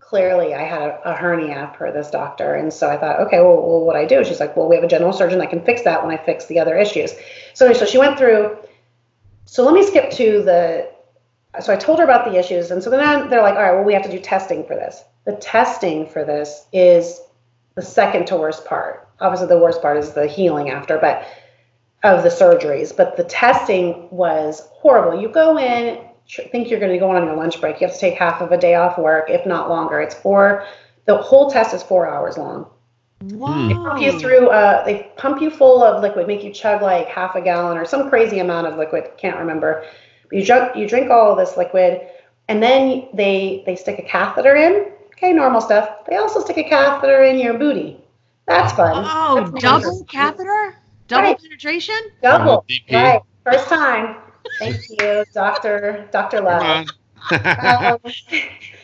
[0.00, 3.56] clearly, I had a, a hernia per this doctor, and so I thought, okay, well,
[3.56, 4.24] well, what I do?
[4.24, 6.46] She's like, well, we have a general surgeon that can fix that when I fix
[6.46, 7.12] the other issues.
[7.54, 8.58] So, so she went through.
[9.46, 10.90] So let me skip to the.
[11.60, 13.84] So I told her about the issues, and so then they're like, all right, well,
[13.84, 15.04] we have to do testing for this.
[15.24, 17.20] The testing for this is
[17.74, 19.08] the second to worst part.
[19.20, 21.26] Obviously, the worst part is the healing after, but
[22.04, 22.94] of the surgeries.
[22.94, 25.20] But the testing was horrible.
[25.20, 27.80] You go in, think you're going to go on your lunch break.
[27.80, 30.00] You have to take half of a day off work, if not longer.
[30.00, 30.66] It's four.
[31.06, 32.66] The whole test is four hours long.
[33.22, 33.68] Whoa.
[33.68, 34.48] They pump you through.
[34.48, 37.84] Uh, they pump you full of liquid, make you chug like half a gallon or
[37.84, 39.10] some crazy amount of liquid.
[39.16, 39.86] Can't remember.
[40.28, 40.76] But you drink.
[40.76, 42.02] You drink all of this liquid,
[42.48, 44.92] and then they they stick a catheter in.
[45.24, 46.04] Okay, normal stuff.
[46.06, 47.96] They also stick a catheter in your booty.
[48.46, 48.92] That's fun.
[49.06, 50.02] Oh, That's double nice.
[50.06, 50.76] catheter?
[51.08, 51.40] Double Right.
[51.40, 51.98] penetration?
[52.20, 52.66] Double.
[52.68, 52.92] DP.
[52.92, 53.22] Right.
[53.42, 54.16] First time.
[54.58, 56.86] Thank you, Doctor Doctor Love.
[57.30, 57.98] Um,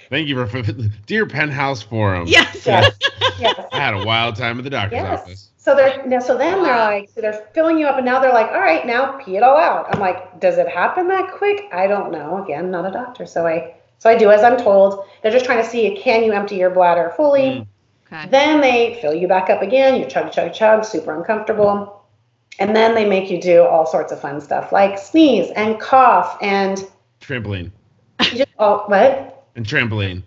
[0.08, 0.62] Thank you for
[1.04, 2.26] dear Penthouse Forum.
[2.26, 2.62] Yes.
[2.66, 2.98] yes.
[3.38, 3.68] Yes.
[3.70, 5.20] I had a wild time at the doctor's Yes.
[5.20, 5.50] office.
[5.58, 8.32] So they're now, so then they're like, so they're filling you up, and now they're
[8.32, 9.94] like, all right, now pee it all out.
[9.94, 11.64] I'm like, does it happen that quick?
[11.70, 12.42] I don't know.
[12.42, 15.04] Again, not a doctor, so I so I do as I'm told.
[15.22, 17.42] They're just trying to see can you empty your bladder fully.
[17.42, 17.66] Mm.
[18.12, 18.28] Okay.
[18.28, 20.00] Then they fill you back up again.
[20.00, 22.02] You chug, chug, chug, super uncomfortable.
[22.58, 26.36] And then they make you do all sorts of fun stuff like sneeze and cough
[26.40, 26.84] and
[27.20, 27.70] Trampoline.
[28.20, 29.46] just, oh, what?
[29.54, 30.22] And trampoline.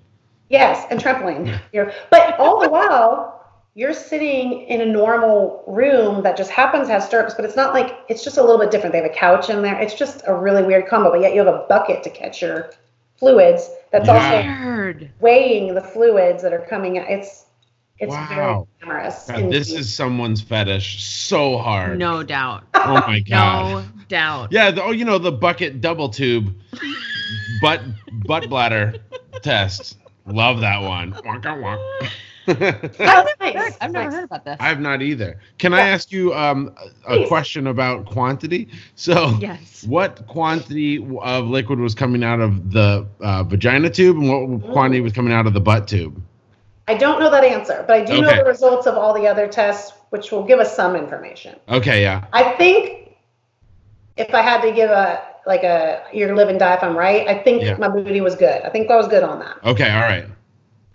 [0.49, 1.59] Yes, and trampoline.
[1.73, 6.93] You're, but all the while, you're sitting in a normal room that just happens to
[6.93, 8.93] have stirrups, but it's not like it's just a little bit different.
[8.93, 9.79] They have a couch in there.
[9.79, 12.69] It's just a really weird combo, but yet you have a bucket to catch your
[13.17, 14.13] fluids that's Yeah.
[14.13, 15.11] also Weird.
[15.19, 17.09] weighing the fluids that are coming out.
[17.09, 17.45] It's
[17.99, 19.27] it's very glamorous.
[19.29, 21.97] God, this is someone's fetish so hard.
[21.99, 22.63] No doubt.
[22.75, 23.85] Oh my god.
[23.85, 24.51] No doubt.
[24.51, 24.71] Yeah.
[24.71, 26.53] The, oh, you know the bucket double tube.
[27.61, 27.81] butt
[28.25, 28.95] butt bladder
[29.41, 29.97] test.
[30.25, 31.13] Love that one.
[31.13, 32.09] Wonka wonk.
[32.47, 33.55] I've That's never, nice.
[33.55, 34.13] heard, I've never Nice.
[34.13, 34.57] heard about this.
[34.59, 35.39] I have not either.
[35.57, 36.75] Can I ask you um,
[37.07, 37.27] a Please.
[37.27, 38.67] question about quantity?
[38.95, 39.83] So, yes.
[39.87, 45.01] what quantity of liquid was coming out of the uh, vagina tube, and what quantity
[45.01, 46.21] was coming out of the butt tube?
[46.87, 49.47] I don't know that answer, but I do know the results of all the other
[49.47, 51.57] tests, which will give us some information.
[51.69, 52.25] Okay, yeah.
[52.33, 53.15] I think
[54.17, 57.27] if I had to give a like a your live and die if I'm right,
[57.27, 57.75] I think Yeah.
[57.77, 58.61] my booty was good.
[58.63, 60.25] I think I was good on that Okay, all right,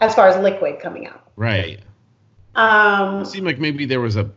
[0.01, 1.23] as far as liquid coming out.
[1.39, 1.81] Right.
[2.55, 4.31] Um, It seemed like maybe there was a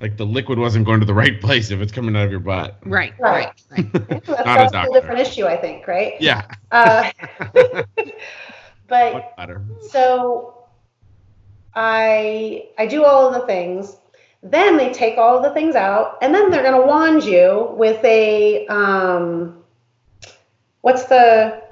[0.00, 2.40] like the liquid wasn't going to the right place if it's coming out of your
[2.40, 2.78] butt.
[2.84, 3.52] Right, Right.
[3.70, 3.92] right, right.
[4.08, 4.92] that's, Not a that's a doctor.
[4.92, 6.14] different issue, I think, right?
[6.20, 6.46] Yeah.
[6.70, 7.10] Uh,
[8.86, 9.50] but Butt
[9.90, 10.54] so
[11.74, 13.96] I I do all of the things.
[14.42, 17.74] Then they take all of the things out, and then they're going to wand you
[17.76, 19.64] with a um,
[20.82, 21.62] what's the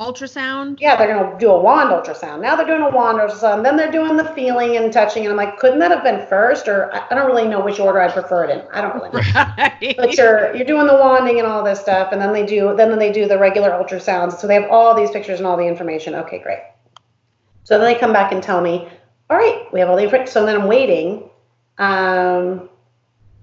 [0.00, 0.80] Ultrasound.
[0.80, 2.40] yeah they're going to do a wand ultrasound.
[2.40, 3.62] Now they're doing a wand ultrasound.
[3.62, 6.68] Then they're doing the feeling and touching, and I'm like, couldn't that have been first?
[6.68, 8.66] Or I don't really know which order I prefer it in.
[8.72, 9.20] I don't really know.
[9.58, 9.94] Right.
[9.98, 12.98] but you're you're doing the wanding and all this stuff, and then they do then
[12.98, 14.38] they do the regular ultrasounds.
[14.38, 16.14] So they have all these pictures and all the information.
[16.14, 16.60] Okay, great.
[17.64, 18.88] So then they come back and tell me,
[19.28, 20.32] all right, we have all the information.
[20.32, 21.28] So then I'm waiting,
[21.78, 22.68] um,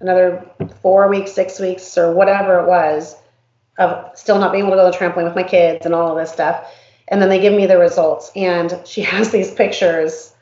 [0.02, 0.50] another
[0.82, 3.16] four weeks, six weeks, or whatever it was,
[3.78, 6.12] of still not being able to go to the trampoline with my kids and all
[6.12, 6.74] of this stuff.
[7.10, 10.34] And then they give me the results, and she has these pictures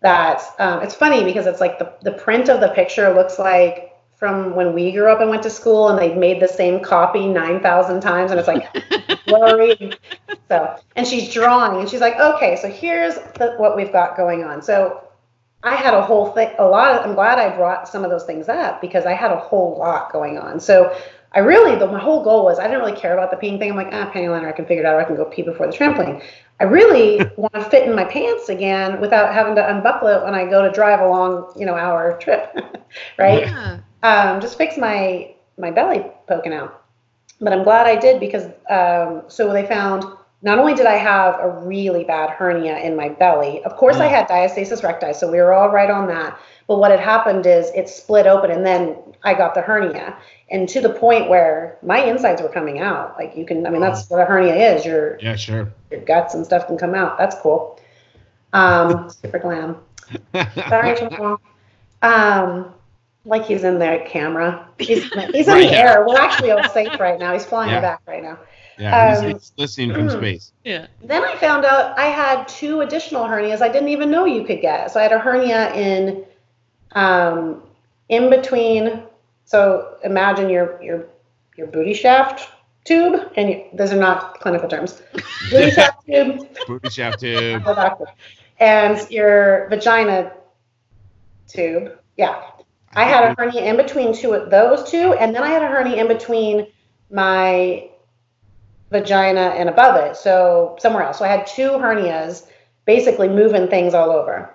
[0.00, 3.92] that um, it's funny because it's like the, the print of the picture looks like
[4.22, 7.26] from when we grew up and went to school and they made the same copy
[7.26, 8.68] 9,000 times and it's like
[9.26, 9.92] blurry.
[10.48, 14.44] So, and she's drawing and she's like, okay, so here's the, what we've got going
[14.44, 14.62] on.
[14.62, 15.02] So
[15.64, 18.24] I had a whole thing, a lot of, I'm glad I brought some of those
[18.24, 20.60] things up because I had a whole lot going on.
[20.60, 20.96] So
[21.34, 23.70] I really, the, my whole goal was I didn't really care about the peeing thing.
[23.70, 24.94] I'm like, ah, panty liner, I can figure it out.
[24.96, 26.22] Or I can go pee before the trampoline.
[26.60, 30.34] I really want to fit in my pants again without having to unbuckle it when
[30.34, 32.54] I go to drive a long, you know, hour trip,
[33.18, 33.44] right?
[33.44, 33.80] Yeah.
[34.02, 36.82] um, just fix my my belly poking out.
[37.40, 40.04] But I'm glad I did because um, so they found
[40.42, 44.06] not only did I have a really bad hernia in my belly, of course I
[44.06, 44.10] Mm.
[44.10, 46.38] had diastasis recti, so we were all right on that.
[46.72, 50.16] But what had happened is it split open and then I got the hernia.
[50.50, 53.14] And to the point where my insides were coming out.
[53.18, 54.86] Like you can, I mean, that's what a hernia is.
[54.86, 55.70] Your Yeah, sure.
[55.90, 57.18] your guts and stuff can come out.
[57.18, 57.78] That's cool.
[58.54, 59.76] Um, super glam.
[60.66, 60.96] Sorry,
[62.02, 62.72] Um,
[63.26, 64.66] like he's in the camera.
[64.78, 65.18] He's, he's in
[65.52, 65.90] Right, the yeah.
[65.96, 66.06] air.
[66.08, 67.34] We're actually all safe right now.
[67.34, 67.80] He's flying Yeah.
[67.82, 68.38] back right now.
[68.78, 70.12] yeah, he's, Um, he's listening from mm.
[70.16, 70.52] space.
[70.64, 70.86] Yeah.
[71.04, 74.62] Then I found out I had two additional hernias I didn't even know you could
[74.62, 74.90] get.
[74.90, 76.24] So I had a hernia in
[76.94, 77.62] um,
[78.08, 79.02] in between.
[79.44, 81.06] So imagine your your
[81.56, 82.50] your booty shaft
[82.84, 85.02] tube, and you, those are not clinical terms.
[85.50, 87.62] Booty shaft tube, Booty shaft tube.
[88.58, 90.32] and your vagina
[91.48, 91.98] tube.
[92.16, 92.42] Yeah,
[92.94, 95.66] I had a hernia in between two of those two, and then I had a
[95.66, 96.66] hernia in between
[97.10, 97.88] my
[98.90, 101.18] vagina and above it, so somewhere else.
[101.18, 102.46] So I had two hernias,
[102.84, 104.54] basically moving things all over.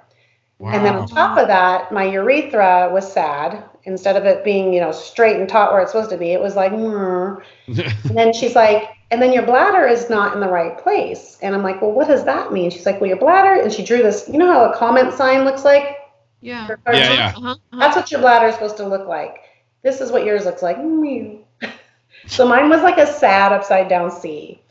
[0.59, 0.71] Wow.
[0.71, 3.63] And then on top of that, my urethra was sad.
[3.83, 6.41] Instead of it being, you know, straight and taut where it's supposed to be, it
[6.41, 10.49] was like, "Mm." and then she's like, and then your bladder is not in the
[10.49, 11.37] right place.
[11.41, 12.69] And I'm like, well, what does that mean?
[12.69, 15.45] She's like, well, your bladder, and she drew this, you know how a comment sign
[15.45, 15.97] looks like?
[16.41, 16.67] Yeah.
[16.87, 17.33] Yeah, yeah.
[17.37, 17.49] Uh-huh.
[17.49, 17.79] uh-huh.
[17.79, 19.37] That's what your bladder is supposed to look like.
[19.83, 20.77] This is what yours looks like.
[22.25, 24.61] So mine was like a sad upside down C.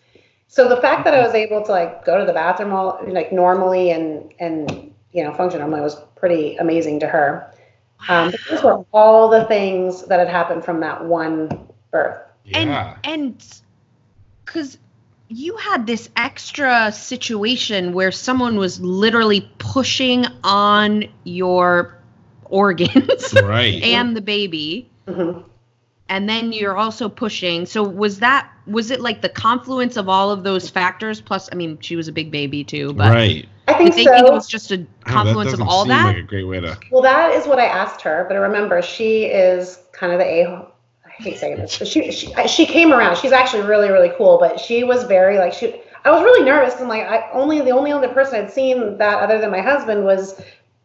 [0.49, 3.33] So the fact that I was able to like go to the bathroom all like
[3.33, 7.51] normally and and you know function normally was pretty amazing to her.
[8.09, 11.49] Um, but those were all the things that had happened from that one
[11.91, 12.19] birth.
[12.45, 12.97] yeah.
[13.03, 13.61] And and
[14.45, 14.79] because
[15.29, 21.97] you had this extra situation where someone was literally pushing on your
[22.45, 23.83] organs right.
[23.83, 25.43] and the baby Mhm.
[26.09, 30.31] and then you're also pushing so was that was it like the confluence of all
[30.31, 33.49] of those factors plus i mean she was a big baby too but right.
[33.69, 34.33] I you think think it so.
[34.33, 36.79] was just a Oh, that confluence of all seem that Like a great way to.
[36.91, 40.67] Well, that is what I asked her, but remember, she is kind of the a.
[41.05, 43.17] I hate saying this, but she she she came around.
[43.17, 45.81] She's actually really really cool, but she was very like she.
[46.05, 49.23] I was really nervous because like I only the only other person I'd seen that
[49.23, 50.41] other than my husband was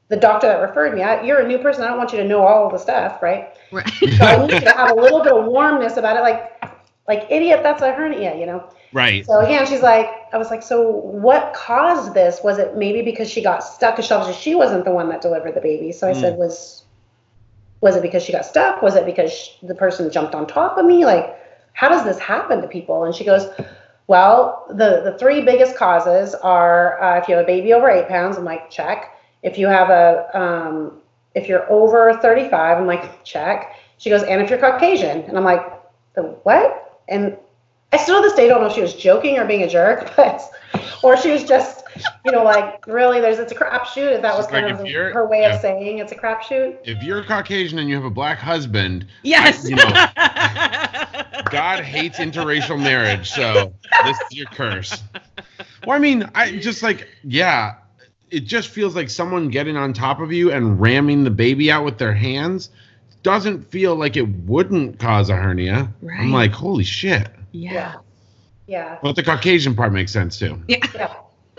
[0.10, 1.04] the doctor that referred me.
[1.04, 1.84] I, you're a new person.
[1.84, 3.56] I don't want you to know all the stuff, right?
[3.72, 6.64] right So I need you to have a little bit of warmness about it, like
[7.08, 8.70] like idiot, that's a hernia, you know.
[8.94, 9.26] Right.
[9.26, 12.42] So again, she's like, I was like, so what caused this?
[12.44, 13.96] Was it maybe because she got stuck?
[13.96, 15.92] Because she wasn't the one that delivered the baby.
[15.92, 16.84] So I said, was
[17.80, 18.82] was it because she got stuck?
[18.82, 21.06] Was it because sh the person jumped on top of me?
[21.06, 21.36] Like,
[21.74, 23.04] how does this happen to people?
[23.06, 23.48] And she goes,
[24.08, 28.08] well, the, the three biggest causes are uh, if you have a baby over eight
[28.08, 29.18] pounds, I'm like, check.
[29.42, 31.02] If you have a, um,
[31.34, 33.76] if you're over 35, I'm like, check.
[33.98, 35.22] She goes, and if you're Caucasian.
[35.22, 35.66] And I'm like,
[36.14, 37.02] the what?
[37.08, 37.38] And
[37.92, 40.14] I still to this day don't know if she was joking or being a jerk,
[40.16, 40.42] but,
[41.04, 41.84] or she was just,
[42.26, 44.14] you know, like, really, there's, it's a crapshoot.
[44.14, 45.56] If that was kind like, of her way yeah.
[45.56, 46.78] of saying it's a crapshoot.
[46.84, 49.70] If you're Caucasian and you have a black husband, Yes.
[49.70, 49.84] you know,
[51.52, 53.74] God hates interracial marriage, so
[54.06, 55.04] this is your curse.
[55.86, 57.76] Well, I mean, I just like, yeah,
[58.30, 61.84] it just feels like someone getting on top of you and ramming the baby out
[61.84, 62.70] with their hands
[63.24, 65.92] doesn't feel like it wouldn't cause a hernia.
[66.02, 66.22] Right.
[66.22, 67.28] I'm like, holy shit.
[67.52, 67.96] Yeah.
[68.68, 69.00] Yeah.
[69.02, 70.62] But the Caucasian part makes sense too.
[70.68, 71.14] Yeah.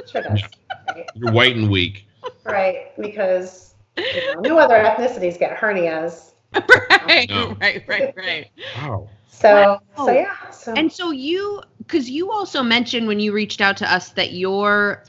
[0.06, 0.42] Sure does.
[0.88, 1.06] Right.
[1.14, 2.06] You're white and weak.
[2.44, 2.96] Right.
[3.00, 6.32] Because you know, no other ethnicities get hernias.
[7.06, 7.56] right, No.
[7.60, 8.50] right, right, right.
[8.76, 9.08] Wow.
[9.28, 10.06] So, Wow.
[10.06, 10.50] so yeah.
[10.50, 14.32] So And so you, because you also mentioned when you reached out to us that
[14.32, 15.04] your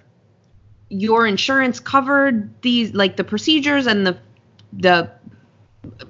[0.89, 4.17] your insurance covered these, like the procedures and the
[4.74, 5.10] the.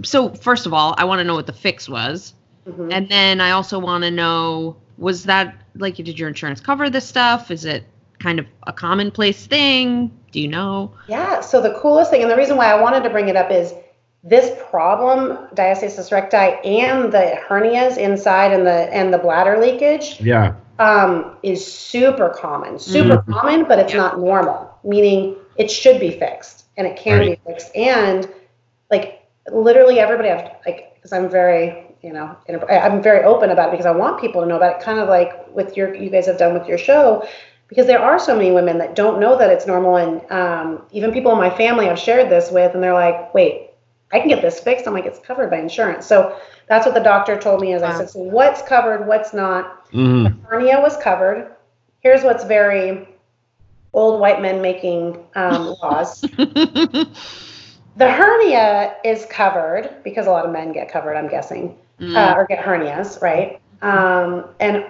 [0.03, 2.33] So first of all, I want to know what the fix was,
[2.67, 2.91] mhm.
[2.91, 7.07] and then I also want to know was that like did your insurance cover this
[7.07, 7.51] stuff?
[7.51, 7.83] Is it
[8.19, 10.11] kind of a commonplace thing?
[10.31, 10.91] Do you know?
[11.07, 13.51] Yeah, so the coolest thing, and the reason why I wanted to bring it up
[13.51, 13.73] is
[14.23, 16.37] this problem, diastasis recti,
[16.81, 20.53] and the hernias inside and the and the bladder leakage, Yeah.
[20.79, 22.79] um, is super common.
[22.79, 23.33] Super Mhm.
[23.33, 23.99] common, but it's Yeah.
[23.99, 24.69] not normal.
[24.83, 27.39] Meaning it should be fixed, and it can Right.
[27.45, 27.75] be fixed.
[27.75, 28.27] And
[28.89, 29.21] like
[29.51, 33.69] literally everybody, I've like, because I'm very, you know, in a- I'm very open about
[33.69, 34.81] it because I want people to know about it.
[34.83, 37.25] Kind of like with your, you guys have done with your show,
[37.69, 41.11] because there are so many women that don't know that it's normal, and um, even
[41.11, 43.71] people in my family I've shared this with, and they're like, wait,
[44.11, 44.85] I can get this fixed.
[44.87, 46.05] I'm like, it's covered by insurance.
[46.05, 46.37] So
[46.67, 47.73] that's what the doctor told me.
[47.73, 51.55] As I said, so what's covered, what's not hmm hernia was covered.
[52.01, 53.07] Here's what's very
[53.93, 56.27] old white men making um, laws.
[57.95, 62.15] The hernia is covered because a lot of men get covered, I'm guessing, Mm.
[62.15, 63.61] uh, or get hernias, right?
[63.81, 64.85] Um, and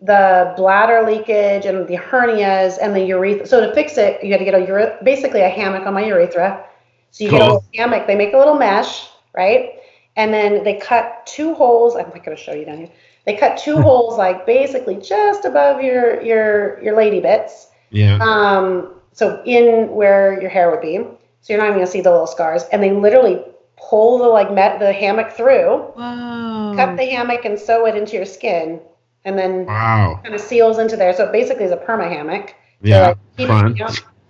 [0.00, 3.46] the bladder leakage and the hernias and the urethra.
[3.46, 6.04] So to fix it, you got to get a ure- basically a hammock on my
[6.04, 6.64] urethra.
[7.10, 8.06] So you get a little hammock.
[8.06, 9.74] They make a little mesh, right?
[10.16, 11.94] And then they cut two holes.
[11.94, 12.90] I'm not going to show you down here.
[13.26, 17.68] They cut two holes, like basically just above your your your lady bits.
[17.90, 18.18] Yeah.
[18.20, 20.98] Um, so in where your hair would be.
[21.42, 22.64] So you're not even gonna see the little scars.
[22.72, 23.44] And they literally
[23.88, 26.72] pull the like met the hammock through, Wow.
[26.76, 28.80] cut the hammock and sew it into your skin,
[29.24, 30.20] and then Wow.
[30.22, 31.12] kind of seals into there.
[31.12, 32.48] So it basically is a perma hammock.
[32.48, 33.14] So, Yeah.
[33.38, 33.76] like, Fun.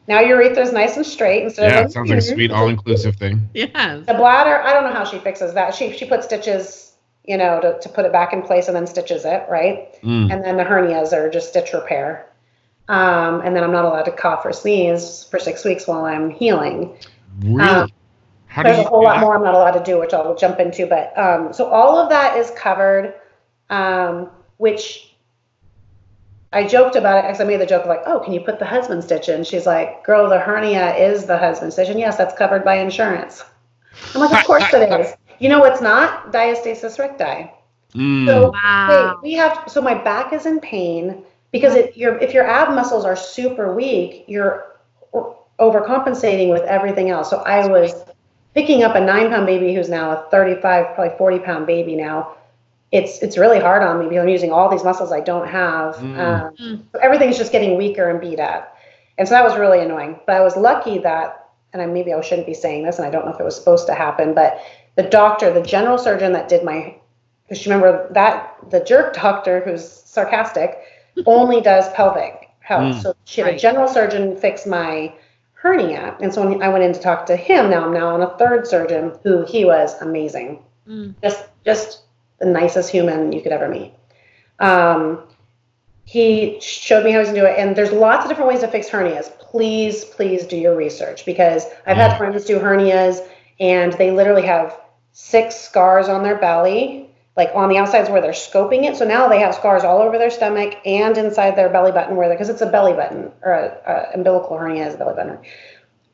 [0.08, 1.80] now your urethra is nice and straight instead Yeah.
[1.80, 3.48] of It sounds like a sweet all inclusive thing.
[3.54, 4.00] Yeah.
[4.06, 5.74] the bladder, I don't know how she fixes that.
[5.74, 6.92] She she puts stitches,
[7.24, 9.88] you know, to, to put it back in place and then stitches it, right?
[10.02, 10.32] Mm.
[10.32, 12.26] and then the hernias are just stitch repair.
[12.88, 16.30] Um, and then I'm not allowed to cough or sneeze for six weeks while I'm
[16.30, 16.96] healing.
[17.42, 17.62] Really?
[17.68, 17.88] Um,
[18.52, 19.20] How do There's you a whole do lot that?
[19.22, 20.86] more I'm not allowed to do, which I'll jump into.
[20.86, 23.14] But um, so all of that is covered,
[23.70, 25.14] um, which
[26.52, 28.58] I joked about it because I made the joke of like, oh, can you put
[28.58, 29.42] the husband stitch in?
[29.44, 31.88] She's like, girl, the hernia is the husband stitch.
[31.88, 33.42] And yes, that's covered by insurance.
[34.14, 35.14] I'm like, of course it is.
[35.38, 36.30] You know what's not?
[36.32, 37.50] Diastasis recti.
[37.94, 38.26] Mm.
[38.26, 39.16] So Wow.
[39.22, 42.72] Wait, we have so my back is in pain because it, your if your ab
[42.76, 44.76] muscles are super weak, you're
[45.58, 47.28] overcompensating with everything else.
[47.28, 48.04] So I was
[48.54, 52.34] picking up a nine pound baby who's now a 35, probably 40 pound baby now.
[52.90, 55.96] It's it's really hard on me because I'm using all these muscles I don't have.
[55.96, 56.18] Mm.
[56.18, 56.82] Um, Mm.
[56.92, 58.76] so everything's just getting weaker and beat up.
[59.18, 60.20] And so that was really annoying.
[60.26, 63.10] But I was lucky that, and I, maybe I shouldn't be saying this, and I
[63.10, 64.60] don't know if it was supposed to happen, but
[64.96, 66.96] the doctor, the general surgeon that did my
[67.48, 70.78] because you remember that the jerk doctor who's sarcastic
[71.26, 72.96] only does pelvic health.
[72.96, 73.02] Mm.
[73.02, 75.12] So she had a general surgeon fix my
[75.62, 76.16] hernia.
[76.20, 78.36] And so when I went in to talk to him, now I'm now on a
[78.36, 80.62] third surgeon who he was amazing.
[80.88, 81.14] Mm.
[81.22, 82.00] Just just
[82.40, 83.92] the nicest human you could ever meet.
[84.58, 85.22] Um,
[86.04, 88.68] he showed me how he's gonna do it, and there's lots of different ways to
[88.68, 89.30] fix hernias.
[89.38, 93.20] Please, please do your research because I've had friends do hernias,
[93.60, 94.80] and they literally have
[95.12, 98.96] six scars on their belly, like on the outsides where they're scoping it.
[98.96, 102.28] So now they have scars all over their stomach and inside their belly button, where
[102.28, 105.38] because it's a belly button or a, a umbilical hernia is a belly button.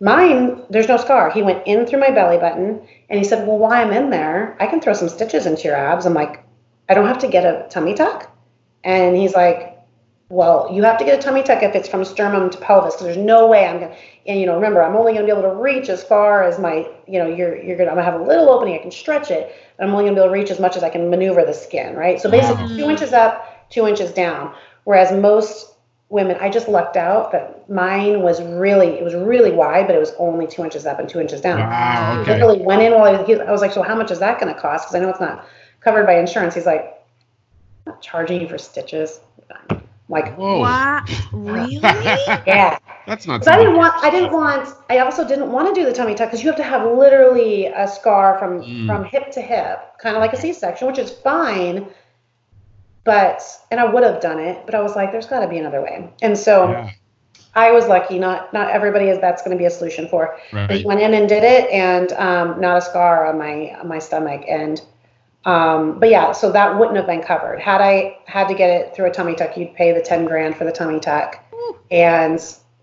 [0.01, 1.31] Mine, there's no scar.
[1.31, 4.57] He went in through my belly button and he said, Well, while I'm in there,
[4.61, 6.07] I can throw some stitches into your abs.
[6.07, 6.45] I'm like,
[6.89, 8.31] I don't have to get a tummy tuck.
[8.85, 9.77] And he's like,
[10.29, 13.07] Well, you have to get a tummy tuck if it's from sternum to pelvis, because
[13.07, 13.97] there's no way I'm gonna
[14.29, 16.87] and you know, remember, I'm only gonna be able to reach as far as my,
[17.09, 19.91] you know, you're you're I'm gonna have a little opening, I can stretch it, I'm
[19.91, 22.21] only gonna be able to reach as much as I can maneuver the skin, right?
[22.21, 24.55] So basically two inches up, two inches down.
[24.85, 25.75] Whereas most
[26.09, 29.99] women, I just lucked out that mine was really, it was really wide, but it
[29.99, 31.61] was only two inches up and two inches down.
[31.61, 32.25] Wow.
[32.27, 34.41] I literally went in while I was, I was like, so how much is that
[34.41, 34.87] going to cost?
[34.87, 35.47] Because I know it's not
[35.81, 36.55] covered by insurance.
[36.55, 37.05] He's like,
[37.87, 39.21] I'm not charging you for stitches.
[40.09, 40.61] I'm like, Whoa.
[40.61, 41.03] Wow.
[41.33, 41.79] Really?
[42.47, 42.79] yeah.
[43.07, 43.41] That's not.
[43.41, 46.15] Because I didn't want, I didn't want, I also didn't want to do the tummy
[46.15, 48.87] tuck because you have to have literally a scar from Mm.
[48.87, 51.87] from hip to hip, kind of like a C-section, which is fine.
[53.05, 55.59] But and I would have done it, but I was like, there's got to be
[55.59, 56.11] another way.
[56.23, 56.91] And so Yeah.
[57.55, 58.19] I was lucky.
[58.19, 60.37] Not not everybody is that's going to be a solution for.
[60.53, 60.85] I Right.
[60.85, 64.43] went in and did it, and um, not a scar on my on my stomach.
[64.49, 64.81] And
[65.49, 67.59] um, but yeah, so that wouldn't have been covered.
[67.59, 70.57] Had I had to get it through a tummy tuck, you'd pay the ten grand
[70.57, 71.43] for the tummy tuck,
[71.91, 72.39] and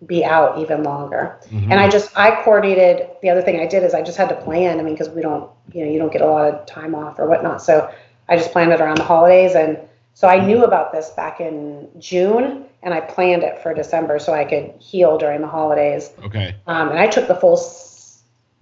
[0.08, 1.38] be out even longer.
[1.52, 1.72] Mhm.
[1.72, 3.08] And I just I coordinated.
[3.22, 4.80] The other thing I did is I just had to plan.
[4.80, 7.20] I mean, because we don't, you know, you don't get a lot of time off
[7.20, 7.62] or whatnot.
[7.62, 7.88] So
[8.30, 9.78] I just planned it around the holidays, and
[10.16, 14.34] so I knew about this back in June, and I planned it for December so
[14.34, 16.12] I could heal during the holidays.
[16.24, 16.56] Okay.
[16.66, 17.58] Um, and I took the full.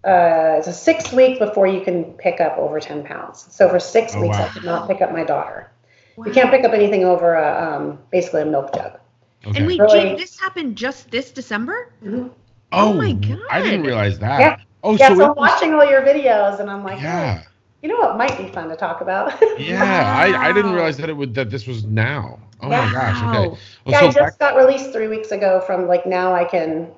[0.04, 3.48] S- Uh, it's a six week before you can pick up over 10 pounds.
[3.50, 4.46] So for six Oh, weeks, wow.
[4.46, 5.70] I could not pick up my daughter.
[6.18, 9.00] You can't pick up anything over a, um, basically a milk jug.
[9.46, 9.58] Okay.
[9.60, 10.00] And wait, Really?
[10.02, 11.92] Jane, this happened just this December?
[12.08, 12.30] oh,
[12.72, 13.40] oh my God.
[13.50, 14.40] I didn't realize that.
[14.40, 14.58] Yeah.
[14.84, 17.44] Oh, yeah, so, so I'm was- watching all your videos, and I'm like, oh, yeah,
[17.82, 19.34] you know what might be fun to talk about?
[19.58, 20.14] yeah.
[20.18, 22.40] I, I didn't realize that it would that this was now.
[22.62, 22.86] Oh Yeah.
[22.86, 23.18] my gosh.
[23.18, 23.48] Okay.
[23.50, 23.58] Wow.
[23.86, 26.46] Oh, yeah, so I just back- got released three weeks ago from like now I
[26.46, 26.92] can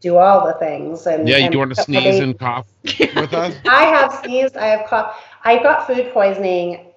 [0.00, 1.06] do all the things.
[1.06, 2.24] And yeah, you and do want to pick up my sneeze baby.
[2.24, 2.66] and cough
[3.12, 3.60] with us?
[3.66, 4.56] I have sneezed.
[4.56, 5.18] I have coughed.
[5.44, 6.92] I got food poisoning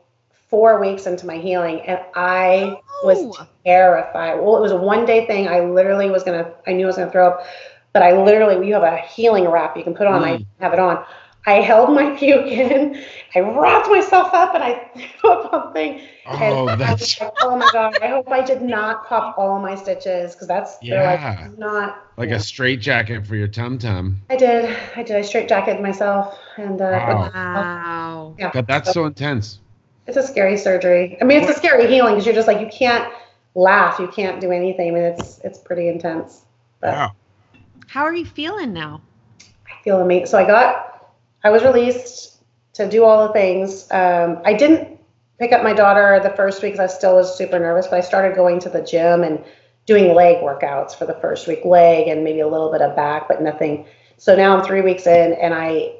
[0.49, 3.47] four weeks into my healing, and I was Oh.
[3.65, 4.35] terrified.
[4.39, 5.47] Well, it was a one day thing.
[5.47, 6.51] I literally was gonna.
[6.67, 7.45] I knew I was gonna throw up,
[7.93, 8.67] but I literally.
[8.67, 10.23] You have a healing wrap you can put on.
[10.23, 10.45] I Mm.
[10.59, 11.03] have it on.
[11.45, 13.03] I held my puke in.
[13.35, 14.89] I wrapped myself up, and I
[15.19, 16.01] threw up on thing.
[16.25, 17.97] And Oh, I was that's like, oh my god!
[18.01, 21.37] I hope I did not pop all my stitches because that's Yeah.
[21.47, 22.05] like not.
[22.17, 24.21] like a straight jacket for your tum tum.
[24.29, 24.75] I did.
[24.95, 25.15] I did.
[25.17, 27.31] I straight jacketed myself, and uh, Wow.
[27.33, 28.35] Wow.
[28.39, 28.51] yeah.
[28.53, 29.59] But that's so intense.
[30.07, 31.17] It's a scary surgery.
[31.21, 33.11] I mean, it's a scary healing because you're just like you can't
[33.55, 34.89] laugh, you can't do anything.
[34.89, 36.43] I mean, it's it's pretty intense.
[36.79, 37.11] But Wow.
[37.87, 39.01] How are you feeling now?
[39.41, 40.27] I feel amazing.
[40.27, 40.92] So I got,
[41.43, 42.37] I was released
[42.73, 43.91] to do all the things.
[43.91, 44.99] Um, I didn't
[45.39, 48.01] pick up my daughter the first week because I still was super nervous, but I
[48.01, 49.43] started going to the gym and
[49.85, 53.27] doing leg workouts for the first week, leg and maybe a little bit of back,
[53.27, 53.85] but nothing.
[54.17, 55.95] So now I'm three weeks in and I,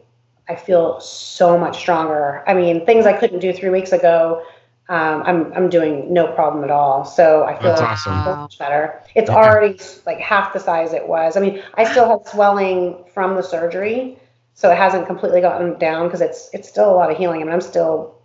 [0.48, 2.44] I feel so much stronger.
[2.48, 4.44] I mean, things I couldn't do three weeks ago,
[4.90, 7.04] um, I'm, I'm doing no problem at all.
[7.06, 8.24] So I feel That's awesome.
[8.24, 9.02] so much better.
[9.16, 9.36] It's Yeah.
[9.36, 11.36] already like half the size it was.
[11.36, 14.18] I mean, I still have swelling from the surgery,
[14.54, 17.42] so it hasn't completely gotten down because it's it's still a lot of healing.
[17.42, 18.16] I mean, I'm still,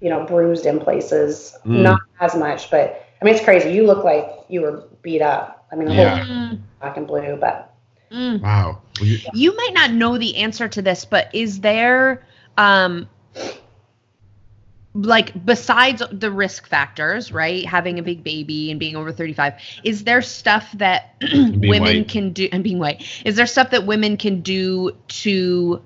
[0.00, 1.82] you know, bruised in places, Mm.
[1.82, 3.70] not as much, but I mean, it's crazy.
[3.72, 5.66] You look like you were beat up.
[5.72, 6.16] I mean, the Yeah.
[6.24, 7.70] whole Mm, black and blue, but
[8.12, 8.40] mm.
[8.40, 8.78] Wow.
[9.00, 12.22] Well, you- You might not know the answer to this, but is there
[12.56, 13.08] um
[14.94, 17.64] like besides the risk factors, right?
[17.66, 22.08] Having a big baby and being over 35, is there stuff that women white.
[22.08, 23.04] can do and being white?
[23.24, 25.82] Is there stuff that women can do to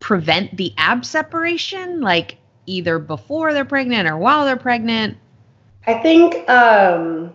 [0.00, 2.36] prevent the ab separation like
[2.66, 5.16] either before they're pregnant or while they're pregnant?
[5.86, 6.48] I think.
[6.48, 7.34] um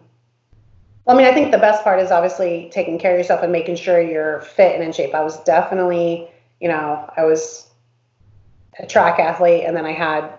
[1.05, 3.51] well, I mean, I think the best part is obviously taking care of yourself and
[3.51, 5.13] making sure you're fit and in shape.
[5.13, 6.29] I was definitely,
[6.61, 7.67] you know, I was
[8.79, 10.31] a track athlete, and then I had,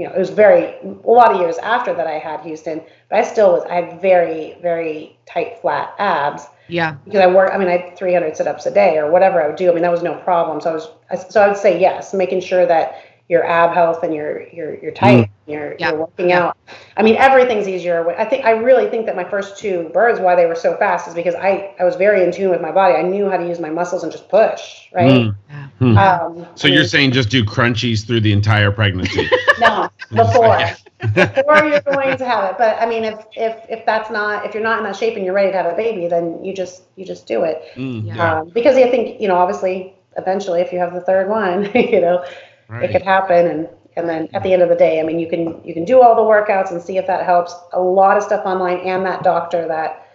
[0.00, 2.80] you know, it was very a lot of years after that I had Houston,
[3.10, 3.64] but I still was.
[3.68, 6.94] I had very, very tight, flat abs Yeah.
[7.04, 7.50] because I work.
[7.52, 9.70] I mean, I had 300 sit-ups a day or whatever I would do.
[9.70, 10.58] I mean, that was no problem.
[10.62, 11.26] So I was.
[11.28, 14.90] So I would say yes, making sure that your ab health and your your you're
[14.92, 15.90] tight, you're Yeah.
[15.90, 16.56] you're working out.
[16.96, 18.08] I mean, everything's easier.
[18.18, 21.08] I think I really think that my first two birds, why they were so fast,
[21.08, 22.94] is because I I was very in tune with my body.
[22.94, 25.26] I knew how to use my muscles and just push, right?
[25.26, 25.34] Mm.
[25.80, 26.18] Yeah.
[26.18, 26.38] Hmm.
[26.38, 29.28] Um, So you're saying just do crunchies through the entire pregnancy?
[29.60, 30.58] no before
[31.14, 32.58] before you're going to have it.
[32.58, 35.24] But I mean, if if if that's not if you're not in that shape and
[35.24, 37.62] you're ready to have a baby, then you just you just do it.
[37.76, 38.14] Mm, Yeah.
[38.14, 38.40] yeah.
[38.40, 42.00] Um, because I think you know, obviously, eventually, if you have the third one, you
[42.00, 42.24] know,
[42.72, 45.28] it could happen and and then at the end of the day i mean you
[45.28, 48.22] can you can do all the workouts and see if that helps a lot of
[48.22, 50.06] stuff online and that doctor that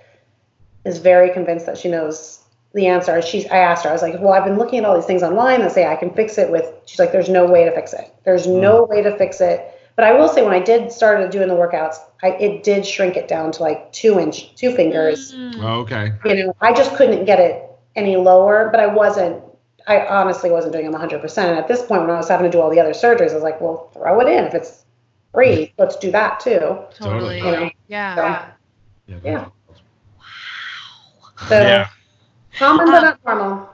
[0.86, 2.44] is very convinced that she knows
[2.76, 4.95] the answer she's i asked her i was like well i've been looking at all
[4.95, 7.63] these things online that say i can fix it with she's like there's no way
[7.65, 10.59] to fix it there's no way to fix it but i will say when i
[10.59, 14.53] did started doing the workouts i it did shrink it down to like two inch
[14.55, 15.63] two fingers Mm.
[15.63, 16.11] Oh, okay.
[16.26, 17.63] you know, I just couldn't get it
[17.95, 19.41] any lower, but I wasn't,
[19.88, 21.38] I honestly wasn't doing them 100%.
[21.38, 23.36] And at this point, when I was having to do all the other surgeries, I
[23.36, 24.43] was like, well, throw it in.
[24.43, 24.84] If it's
[25.34, 26.78] free, let's do that too.
[26.93, 27.38] Totally.
[27.38, 28.15] You know, Yeah.
[29.07, 29.45] So- Yeah.
[31.47, 31.88] So Yeah.
[32.57, 33.69] Common but Um, not normal.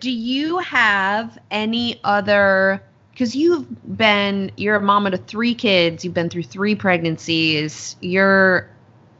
[0.00, 2.82] Do you have any other?
[3.12, 3.66] Because you've
[3.96, 6.04] been, you're a mama to three kids.
[6.04, 7.96] You've been through three pregnancies.
[8.02, 8.68] You're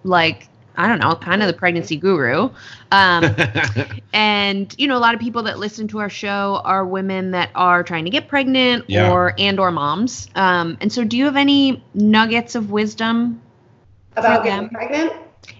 [0.04, 2.50] like, I don't know, kind of the pregnancy guru.
[2.92, 3.34] Um,
[4.12, 7.48] and you know, a lot of people that listen to our show are women that
[7.54, 9.10] are trying to get pregnant Yeah.
[9.10, 10.28] or and or moms.
[10.34, 13.40] Um, and so, do you have any nuggets of wisdom?
[14.16, 14.70] About getting them.
[14.70, 15.12] pregnant?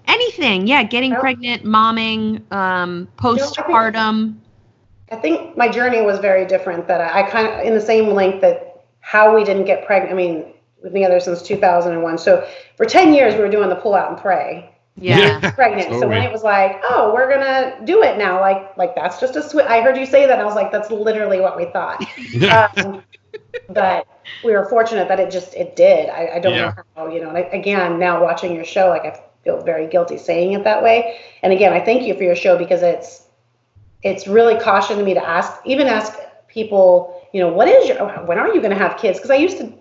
[0.06, 0.66] Anything?
[0.66, 1.20] Yeah, getting No.
[1.20, 4.36] pregnant, momming, um, postpartum.
[5.10, 6.86] I think my journey was very different.
[6.88, 10.12] That I, I kind of in the same link that how we didn't get pregnant.
[10.12, 10.44] I mean,
[10.82, 12.18] we've been together since 2001.
[12.18, 14.70] So for 10 years we were doing the pull out and pray.
[14.96, 15.40] yeah.
[15.54, 15.94] Pregnant.
[16.00, 19.36] So when it was like, oh, we're gonna do it now, like like that's just
[19.36, 19.66] a sweet.
[19.66, 20.32] I heard you say that.
[20.34, 22.04] And I was like, that's literally what we thought.
[22.84, 23.02] um,
[23.68, 24.06] but
[24.42, 26.08] we were fortunate that it just it did.
[26.10, 26.72] I, I don't Yeah.
[26.76, 27.28] know how you know.
[27.28, 30.82] And I, again, now watching your show, like I feel very guilty saying it that
[30.82, 31.18] way.
[31.42, 33.22] And again, I thank you for your show because it's
[34.02, 36.18] it's really cautioned me to ask, even ask
[36.48, 39.18] people, you know, what is your when are you going to have kids?
[39.18, 39.72] Because I used to.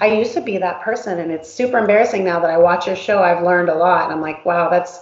[0.00, 2.94] I used to be that person, and it's super embarrassing now that I watch your
[2.94, 3.24] show.
[3.24, 5.00] I've learned a lot, and I'm like, wow, that's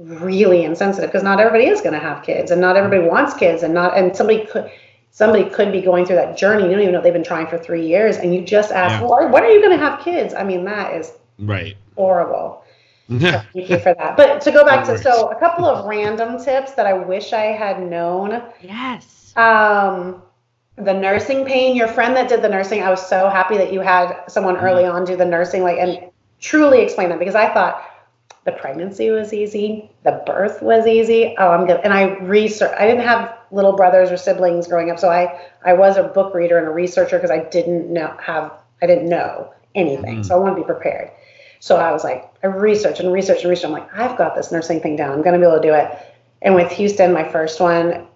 [0.00, 3.62] really insensitive because not everybody is going to have kids, and not everybody wants kids,
[3.62, 4.68] and not and somebody could
[5.16, 6.64] somebody could be going through that journey.
[6.64, 9.08] You don't even know they've been trying for three years, and you just ask, Yeah.
[9.08, 10.34] well, when are you going to have kids?
[10.34, 11.76] I mean, that is right.
[11.96, 12.64] horrible.
[13.08, 13.18] So
[13.52, 14.16] thank you for that.
[14.16, 17.46] But to go back to so a couple of random tips that I wish I
[17.46, 18.42] had known.
[18.60, 19.32] Yes.
[19.36, 20.22] Um,
[20.76, 21.76] the nursing pain.
[21.76, 24.84] Your friend that did the nursing, I was so happy that you had someone early
[24.84, 27.82] on do the nursing, like and truly explain that because I thought
[28.44, 31.34] the pregnancy was easy, the birth was easy.
[31.38, 31.80] Oh, I'm good.
[31.82, 32.72] And I research.
[32.78, 36.34] I didn't have little brothers or siblings growing up, so I I was a book
[36.34, 38.52] reader and a researcher because I didn't know have
[38.82, 41.10] I didn't know anything, so I want to be prepared.
[41.60, 43.66] So I was like, I researched and researched and researched.
[43.66, 45.12] I'm like, I've got this nursing thing down.
[45.12, 45.90] I'm gonna be able to do it.
[46.42, 48.06] And with Houston, my first one,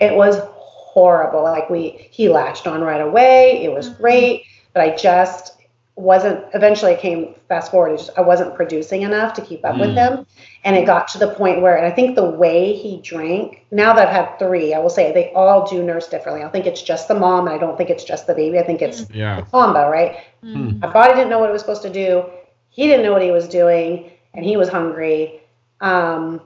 [0.00, 1.42] it was horrible.
[1.42, 3.62] Like we, he latched on right away.
[3.64, 5.56] It was great, but I just
[5.96, 6.44] wasn't.
[6.54, 7.92] Eventually, it came fast forward.
[7.92, 10.16] It just, I wasn't producing enough to keep up with Mm.
[10.16, 10.26] him,
[10.64, 13.64] and it got to the point where, and I think the way he drank.
[13.70, 16.44] Now that I've had three, I will say they all do nurse differently.
[16.44, 18.58] I think it's just the mom, and I don't think it's just the baby.
[18.58, 19.38] I think it's Yeah.
[19.38, 20.16] a combo, right?
[20.42, 20.80] Mm.
[20.80, 22.24] My body didn't know what it was supposed to do.
[22.72, 25.40] He didn't know what he was doing, and he was hungry.
[25.80, 26.40] Um,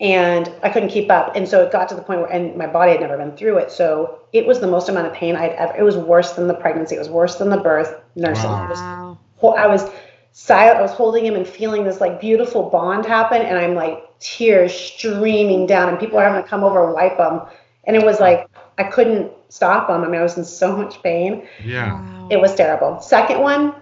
[0.00, 1.36] and I couldn't keep up.
[1.36, 3.58] And so it got to the point where, and my body had never been through
[3.58, 3.70] it.
[3.70, 6.54] So it was the most amount of pain I'd ever, it was worse than the
[6.54, 6.96] pregnancy.
[6.96, 8.50] It was worse than the birth nursing.
[8.50, 9.18] Wow.
[9.40, 9.90] Was I was
[10.32, 10.78] silent.
[10.78, 13.40] I was holding him and feeling this like beautiful bond happen.
[13.40, 17.16] And I'm like tears streaming down and people are having to come over and wipe
[17.16, 17.42] them.
[17.84, 20.02] And it was like, I couldn't stop them.
[20.02, 21.46] I mean, I was in so much pain.
[21.64, 21.94] Yeah.
[21.94, 22.28] Wow.
[22.30, 23.00] It was terrible.
[23.00, 23.74] Second one,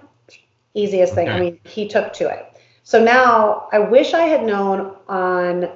[0.75, 1.29] easiest thing.
[1.29, 2.51] I mean, he took to it.
[2.83, 5.71] So now I wish I had known on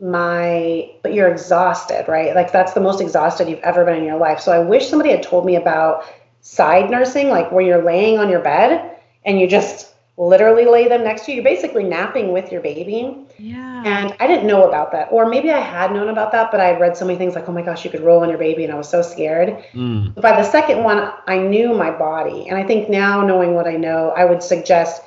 [0.00, 2.34] my, but you're exhausted, right?
[2.34, 4.40] Like that's the most exhausted you've ever been in your life.
[4.40, 6.04] So I wish somebody had told me about
[6.42, 11.04] side nursing, like where you're laying on your bed and you just literally lay them
[11.04, 11.36] next to you.
[11.36, 13.16] You're basically napping with your baby.
[13.40, 13.82] Yeah.
[13.86, 15.08] And I didn't know about that.
[15.10, 17.48] Or maybe I had known about that, but I had read so many things like,
[17.48, 18.64] oh my gosh, you could roll on your baby.
[18.64, 20.14] And I was so scared Mm.
[20.20, 22.48] by the second one, I knew my body.
[22.48, 25.02] And I think now, knowing what I know, I would suggest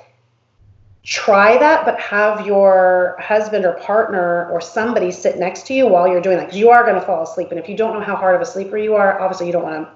[1.03, 6.07] try that, but have your husband or partner or somebody sit next to you while
[6.07, 7.51] you're doing that because you are going to fall asleep.
[7.51, 9.63] And if you don't know how hard of a sleeper you are, obviously you don't
[9.63, 9.93] want to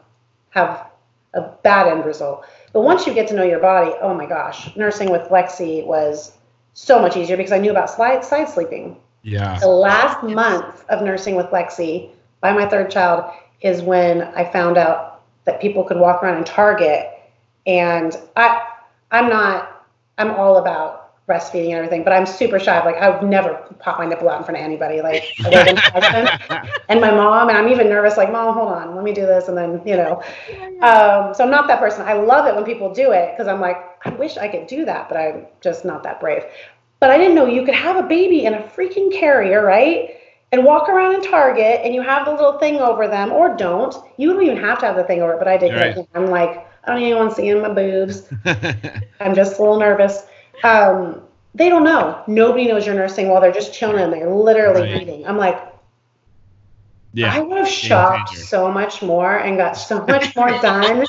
[0.50, 0.88] have
[1.34, 2.46] a bad end result.
[2.74, 6.37] But once you get to know your body, oh my gosh, nursing with Lexi was
[6.78, 8.98] so much easier because I knew about slide, side sleeping.
[9.24, 9.58] Yeah.
[9.58, 14.78] The last month of nursing with Lexi by my third child is when I found
[14.78, 17.08] out that people could walk around in Target.
[17.66, 18.64] And I,
[19.10, 19.88] I'm not,
[20.20, 22.84] I'm all about breastfeeding and everything, but I'm super shy.
[22.86, 25.02] Like I would never pop my nipple out in front of anybody.
[25.02, 27.50] Like other than my husband and my mom.
[27.50, 28.16] And I'm even nervous.
[28.16, 29.50] Like, mom, hold on, let me do this.
[29.50, 30.24] And then you know,
[30.82, 32.04] um, so I'm not that person.
[32.04, 34.86] I love it when people do it because I'm like, I wish I could do
[34.86, 36.44] that, but I'm just not that brave.
[37.00, 40.16] But I didn't know you could have a baby in a freaking carrier, right?
[40.54, 43.94] And walk around in Target and you have the little thing over them, or don't.
[44.16, 45.74] You don't even have to have the thing over it, but I did.
[45.74, 46.08] Right.
[46.16, 48.30] I'm like, I don't even want to see my boobs.
[49.20, 50.24] I'm just a little nervous.
[50.64, 51.22] Um,
[51.56, 52.24] they don't know.
[52.28, 55.02] Nobody knows you're nursing while they're just chilling They're literally Right.
[55.02, 55.26] eating.
[55.26, 55.60] I'm like,
[57.24, 61.06] I would have shopped so much more and got so much more done.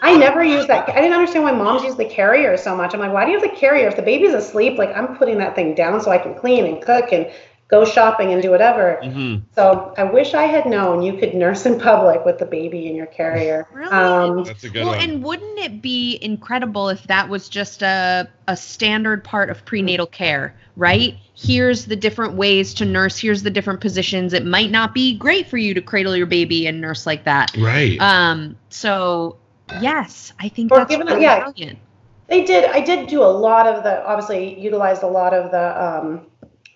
[0.00, 0.88] I never used that.
[0.88, 2.94] I didn't understand why moms use the carrier so much.
[2.94, 3.88] I'm like, why do you have the carrier?
[3.88, 6.82] If the baby's asleep, like I'm putting that thing down so I can clean and
[6.82, 7.30] cook and
[7.68, 9.00] go shopping and do whatever.
[9.02, 9.42] Mhm.
[9.54, 12.94] So I wish I had known you could nurse in public with the baby in
[12.94, 13.66] your carrier.
[13.72, 13.90] Really?
[13.90, 15.00] Um, That's a good Well, one.
[15.00, 20.06] and wouldn't it be incredible if that was just a, a standard part of prenatal
[20.06, 21.14] care, right?
[21.34, 24.32] Here's the different ways to nurse, here's the different positions.
[24.34, 27.56] It might not be great for you to cradle your baby and nurse like that.
[27.56, 27.98] right.
[28.00, 29.36] Um, so
[29.80, 31.40] yes, I think Or that's given- really yeah.
[31.50, 31.78] brilliant.
[32.26, 32.64] They did.
[32.70, 34.02] I did do a lot of the.
[34.06, 36.22] Obviously, utilized a lot of the um,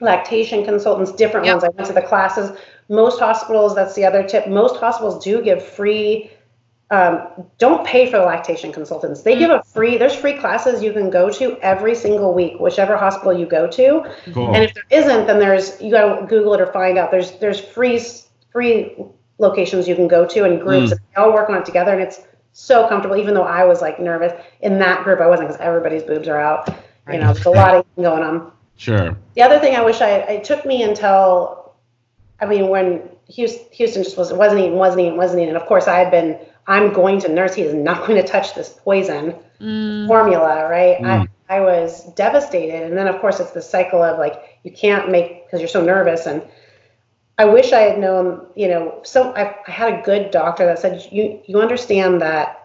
[0.01, 1.55] lactation consultants, different Yep.
[1.55, 1.65] ones.
[1.65, 2.53] I went to the classes.
[2.89, 3.75] Most hospitals.
[3.75, 4.47] That's the other tip.
[4.47, 6.31] Most hospitals do give free.
[6.91, 7.21] Um,
[7.59, 9.21] don't pay for the lactation consultants.
[9.21, 9.99] They give a free.
[9.99, 14.11] There's free classes you can go to every single week, whichever hospital you go to.
[14.33, 14.55] cool.
[14.55, 17.11] And if there isn't, then there's you got to Google it or find out.
[17.11, 18.01] There's there's free
[18.51, 18.97] free
[19.37, 20.89] locations you can go to and groups.
[20.89, 20.93] Mm.
[20.93, 22.23] And they all work on it together, and it's
[22.55, 23.17] so comfortable.
[23.17, 24.33] Even though I was like nervous
[24.63, 26.75] in that group, I wasn't because everybody's boobs are out.
[27.13, 28.51] You know, there's a lot of going on.
[28.79, 29.17] Sure.
[29.35, 31.75] The other thing I wish I it took me until,
[32.41, 35.55] I mean, when Houston, Houston just was wasn't eating, wasn't eating, wasn't eating.
[35.55, 36.39] And of course, I had been.
[36.67, 37.55] I'm going to nurse.
[37.55, 40.99] He is not going to touch this poison Mm, formula, right?
[40.99, 41.29] Mm.
[41.49, 42.85] I, I was devastated.
[42.85, 45.85] And then, of course, it's the cycle of like, you can't make, because you're so
[45.85, 46.27] nervous.
[46.27, 46.43] And
[47.39, 50.79] I wish I had known, you know, so I, I had a good doctor that
[50.79, 52.58] said, you, you understand that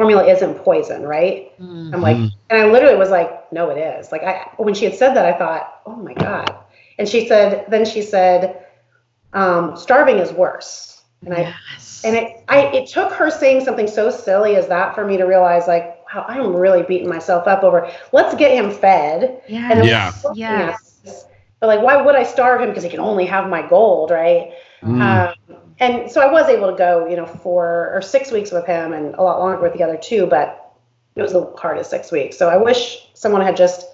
[0.00, 1.52] formula isn't poison, right?
[1.60, 1.92] mm.
[1.92, 2.30] I'm like, Mm.
[2.48, 4.10] and I literally was like, no, it is.
[4.10, 6.54] Like, I, when she had said that, I thought, oh my God.
[6.98, 8.64] And she said, then she said,
[9.34, 11.02] um, starving is worse.
[11.26, 11.40] And I,
[11.74, 12.02] yes.
[12.04, 15.24] and it, I, it took her saying something so silly as that for me to
[15.24, 17.90] realize, like, wow, I'm really beating myself up over.
[18.12, 19.42] Let's get him fed.
[19.48, 19.70] yes.
[19.76, 19.84] And
[20.34, 20.76] Yeah.
[21.04, 21.26] Yes.
[21.60, 22.70] But like, why would I starve him?
[22.70, 24.52] Because he can only have my gold, right?
[24.82, 25.02] Mm.
[25.02, 28.66] Um, and so I was able to go, you know, four or six weeks with
[28.66, 30.26] him, and a lot longer with the other two.
[30.26, 30.72] But
[31.16, 32.36] it was the hardest six weeks.
[32.38, 33.86] So I wish someone had just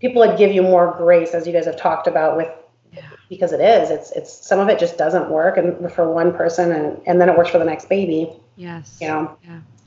[0.00, 2.48] people would give you more grace, as you guys have talked about with
[2.92, 3.02] Yeah.
[3.28, 3.90] because it is.
[3.90, 7.28] It's it's some of it just doesn't work, and for one person, and and then
[7.28, 8.30] it works for the next baby.
[8.56, 8.98] Yes.
[9.00, 9.36] You know.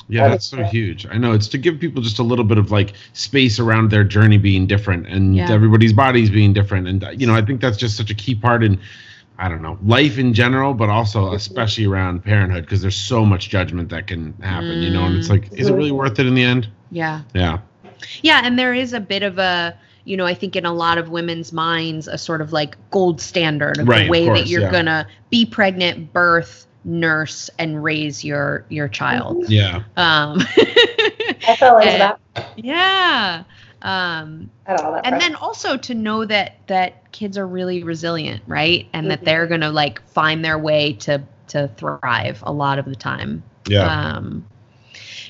[0.07, 1.07] Yeah, that's so huge.
[1.09, 4.03] I know it's to give people just a little bit of like space around their
[4.03, 5.51] journey being different and Yeah.
[5.51, 6.88] everybody's bodies being different.
[6.88, 8.80] And, you know, I think that's just such a key part in,
[9.38, 13.49] I don't know, life in general, but also especially around parenthood because there's so much
[13.49, 16.36] judgment that can happen, you know, and it's like, is it really worth it in
[16.36, 16.69] the end?
[16.91, 17.21] Yeah.
[17.33, 17.59] Yeah.
[18.21, 20.97] Yeah, and there is a bit of a, you know, I think in a lot
[20.97, 24.39] of women's minds, a sort of like gold standard of Right, the of way course,
[24.41, 24.71] that you're yeah.
[24.71, 29.49] gonna be pregnant, birth, nurse, and raise your your child.
[29.49, 29.77] Yeah.
[29.97, 30.41] Um,
[31.47, 32.19] I fell into And- that
[32.57, 33.43] yeah.
[33.82, 34.93] Um, at all.
[34.93, 35.30] That and pressure.
[35.30, 38.88] then also to know that that kids are really resilient, right?
[38.93, 39.26] And that Mhm.
[39.26, 43.43] they're gonna like find their way to to thrive a lot of the time.
[43.67, 43.86] Yeah.
[43.86, 44.45] Um,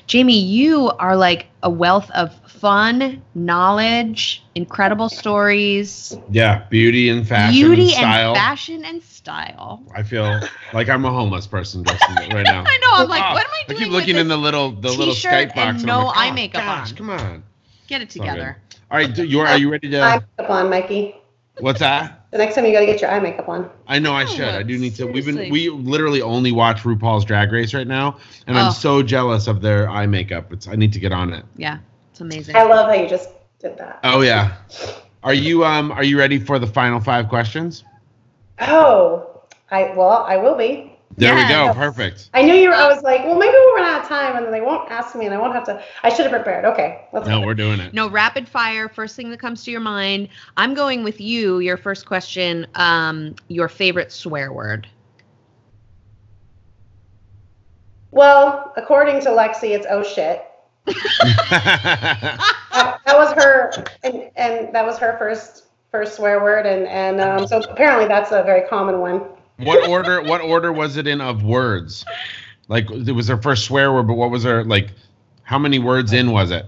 [0.06, 6.62] Jamie, you are like a wealth of fun, knowledge, incredible stories, yeah.
[6.70, 8.28] Beauty and fashion beauty and style.
[8.30, 9.82] and fashion and style.
[9.94, 10.40] I feel
[10.72, 12.64] like I'm a homeless person dressed right now.
[12.66, 13.02] I know.
[13.02, 13.80] I'm like, Oh, what am I doing?
[13.80, 15.82] I keep looking with in the little the little Skype box.
[15.82, 16.96] and I'm no like, eye oh, makeup gosh, on.
[16.96, 17.42] Come on.
[17.86, 18.32] Get it all good.
[18.32, 18.58] together.
[18.90, 20.02] All right, do- you are, are you ready to?
[20.02, 20.24] eye to?
[20.38, 21.16] makeup on, Mikey.
[21.58, 22.26] What's that?
[22.32, 23.70] The next time you got to get your eye makeup on.
[23.86, 24.48] I know I No, should.
[24.48, 25.06] I do need to.
[25.06, 28.60] We've been we literally only watch RuPaul's Drag Race right now, and Oh.
[28.60, 30.52] I'm so jealous of their eye makeup.
[30.52, 31.44] It's I need to get on it.
[31.56, 31.78] Yeah,
[32.10, 32.56] it's amazing.
[32.56, 34.00] I love how you just did that.
[34.04, 34.56] Oh yeah.
[35.22, 37.84] Are you um are you ready for the final five questions?
[38.60, 40.95] Oh, I well, I will be.
[41.18, 41.72] There we go.
[41.72, 42.28] Perfect.
[42.34, 42.74] I knew you were.
[42.74, 45.14] I was like, well, maybe we'll run out of time, and then they won't ask
[45.16, 45.82] me, and I won't have to.
[46.02, 46.66] I should have prepared.
[46.66, 47.46] Okay, let's No, go.
[47.46, 47.94] we're doing it.
[47.94, 48.88] No, rapid fire.
[48.88, 50.28] First thing that comes to your mind.
[50.58, 51.60] I'm going with you.
[51.60, 52.66] Your first question.
[52.74, 54.86] Um, your favorite swear word.
[58.10, 60.44] Well, according to Lexi, it's oh shit.
[62.76, 63.72] That, that was her,
[64.04, 68.30] and and that was her first first swear word, and and um, so apparently that's
[68.32, 69.22] a very common one.
[69.58, 70.22] What order?
[70.22, 72.04] What order was it in of words?
[72.68, 74.90] Like it was her first swear word, but what was her like?
[75.42, 76.66] How many words in was it?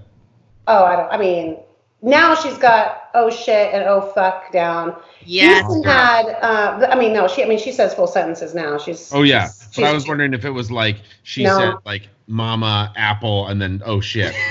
[0.66, 1.10] Oh, I don't.
[1.12, 1.58] I mean,
[2.02, 4.94] now she's got oh shit and oh fuck down.
[5.20, 6.26] Houston had.
[6.40, 7.42] Uh, I mean, no, she.
[7.42, 8.78] I mean, she says full sentences now.
[8.78, 9.12] She's.
[9.12, 9.46] Oh yeah.
[9.46, 11.58] she's- But I was wondering if it was like she No.
[11.58, 14.34] said like mama apple and then oh shit.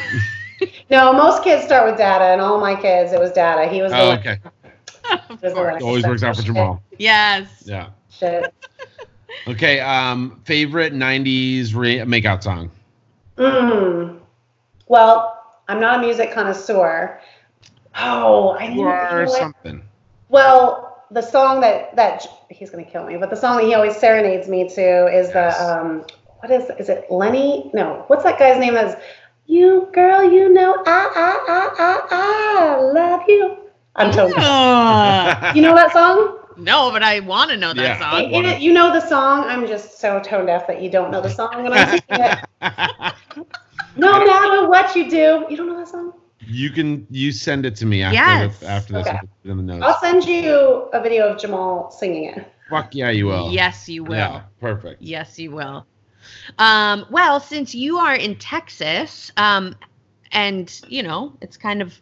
[0.89, 3.71] No, most kids start with data, and all my kids, it was data.
[3.71, 4.19] He was the Oh one.
[4.19, 4.37] okay.
[5.27, 6.83] he was the one It always works out for "Oh, Jamal.
[6.97, 7.61] Yes.
[7.63, 7.89] Yeah.
[8.17, 8.53] Shit.
[9.47, 9.79] Okay.
[9.79, 12.69] Um, favorite '90s re- makeout song.
[13.37, 14.19] Mm.
[14.87, 17.19] Well, I'm not a music connoisseur.
[17.99, 18.83] Oh, I You know.
[18.83, 19.83] are you know something.
[20.29, 23.95] Well, the song that that he's gonna kill me, but the song that he always
[23.95, 25.57] serenades me to is Yes.
[25.57, 26.05] the um,
[26.39, 27.69] what is is it Lenny?
[27.73, 28.75] No, what's that guy's name?
[28.75, 28.95] Is
[29.45, 33.57] you girl, you know I I I I I love you.
[33.95, 34.33] I'm totally.
[34.37, 35.51] Ah.
[35.55, 36.36] You know that song?
[36.57, 37.99] No, but I want to know that Yeah.
[37.99, 38.33] song.
[38.33, 39.43] You, you know the song.
[39.45, 42.35] I'm just so tone deaf that you don't know the song when I'm singing it.
[43.95, 46.13] No matter what you do, you don't know that song.
[46.45, 48.59] you can you send it to me after Yes.
[48.59, 49.17] the, after this Okay.
[49.17, 49.85] and put it in the notes.
[49.87, 52.45] I'll send you a video of Jamal singing it.
[52.69, 53.51] Fuck yeah, you will.
[53.51, 54.15] Yes, you will.
[54.15, 55.01] Yeah, perfect.
[55.01, 55.85] Yes, you will.
[56.59, 59.75] Um, well, since you are in Texas, um,
[60.31, 61.99] and you know, it's kind of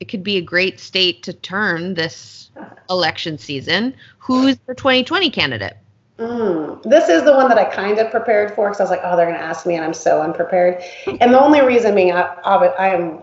[0.00, 2.50] it could be a great state to turn this
[2.90, 3.94] election season.
[4.18, 5.76] Who's the 2020 candidate?
[6.18, 9.00] Mm, this is the one that I kind of prepared for because I was like,
[9.04, 10.82] oh, they're going to ask me, and I'm so unprepared.
[11.06, 13.20] And the only reason being, I, I, I am,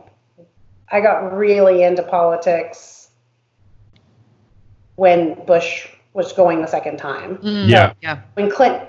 [0.90, 3.10] I got really into politics
[4.96, 7.38] when Bush was going the second time.
[7.38, 7.94] Mm, Yeah.
[8.02, 8.88] yeah, When Clinton,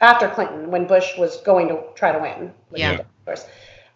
[0.00, 2.52] after Clinton, when Bush was going to try to win.
[2.74, 2.92] Yeah.
[2.94, 3.46] Of course.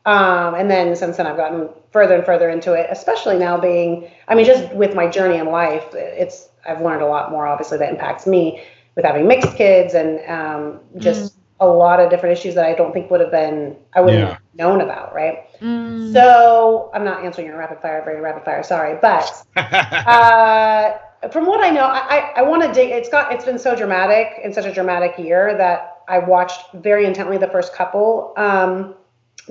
[0.09, 4.11] Um, and then since then, I've gotten further and further into it, especially now being,
[4.27, 7.77] I mean, just with my journey in life, it's, I've learned a lot more, obviously,
[7.79, 8.63] that impacts me
[8.97, 12.93] with having mixed kids and um, just a lot of different issues that I don't
[12.95, 14.29] think would have been, I wouldn't Yeah.
[14.31, 15.45] have known about, right?
[15.61, 18.97] Mm, So I'm not answering your rapid fire, very rapid fire, sorry.
[19.03, 20.93] But uh,
[21.31, 22.91] from what I know, I, I, I want to dig.
[22.91, 27.05] It's got it's been so dramatic and such a dramatic year that I watched very
[27.07, 28.95] intently the first couple um,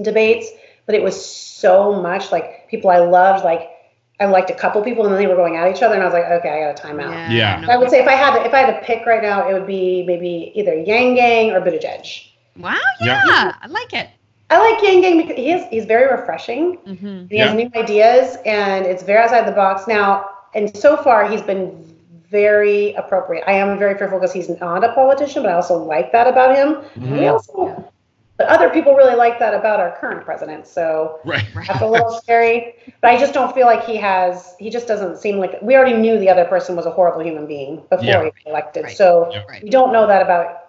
[0.01, 0.49] debates,
[0.85, 3.43] but it was so much like people I loved.
[3.43, 3.69] Like
[4.19, 6.05] I liked a couple people, and then they were going at each other, and I
[6.05, 7.31] was like, okay, I got a timeout.
[7.31, 7.59] Yeah.
[7.61, 7.71] no.
[7.73, 9.53] I would say if I had to, if I had to pick right now, it
[9.53, 12.29] would be maybe either Yang Gang or Buttigieg.
[12.57, 13.21] Wow, Yeah.
[13.27, 14.09] yeah, I like it.
[14.49, 16.77] I like Yang Gang because he is he's very refreshing.
[16.85, 19.87] hmm He has new ideas and it's very outside the box.
[19.87, 21.83] Now, and so far he's been
[22.31, 23.43] very appropriate.
[23.47, 26.55] I am very fearful because he's not a politician, but I also like that about
[26.55, 26.69] him.
[26.95, 27.19] Mhm.
[27.19, 27.91] We also,
[28.37, 30.67] but other people really like that about our current president.
[30.67, 31.43] So right.
[31.67, 32.75] that's a little scary.
[33.01, 34.55] But I just don't feel like he has.
[34.59, 37.47] He just doesn't seem like we already knew the other person was a horrible human
[37.47, 38.19] being before Yeah.
[38.19, 38.83] he was elected.
[38.85, 38.95] Right.
[38.97, 39.43] So Yeah.
[39.49, 39.63] Right.
[39.63, 40.65] we don't know that about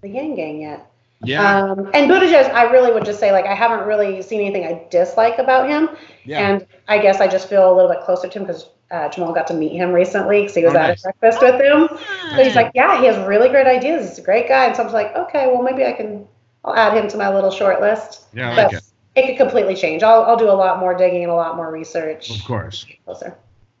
[0.00, 0.86] the Yang Gang yet.
[1.24, 1.62] Yeah.
[1.62, 4.84] Um, and Buttigieg, I really would just say, like, I haven't really seen anything I
[4.90, 5.90] dislike about him.
[6.24, 6.40] yeah.
[6.48, 9.32] And I guess I just feel a little bit closer to him because uh, Jamal
[9.32, 11.04] got to meet him recently because he was Oh, at nice.
[11.06, 11.88] a breakfast with him.
[12.36, 14.08] So he's like, yeah, he has really great ideas.
[14.08, 14.64] He's a great guy.
[14.66, 16.26] And so I was like, okay, well, maybe I can,
[16.64, 18.26] I'll add him to my little short list.
[18.32, 18.84] yeah, I like it.
[19.14, 20.02] it could completely change.
[20.02, 22.30] I'll, I'll do a lot more digging and a lot more research.
[22.30, 22.86] Of course.
[23.04, 23.36] Closer.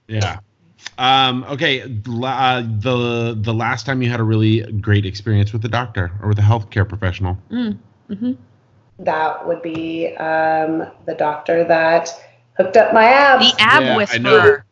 [0.08, 0.40] Yeah.
[0.98, 1.82] Um, okay.
[1.82, 6.28] Uh, the the last time you had a really great experience with a doctor or
[6.28, 7.38] with a healthcare professional.
[7.50, 7.78] Mm,
[8.08, 8.32] hmm
[8.98, 12.10] That would be um, the doctor that
[12.56, 13.52] hooked up my abs.
[13.52, 14.64] The ab Yeah, whisperer.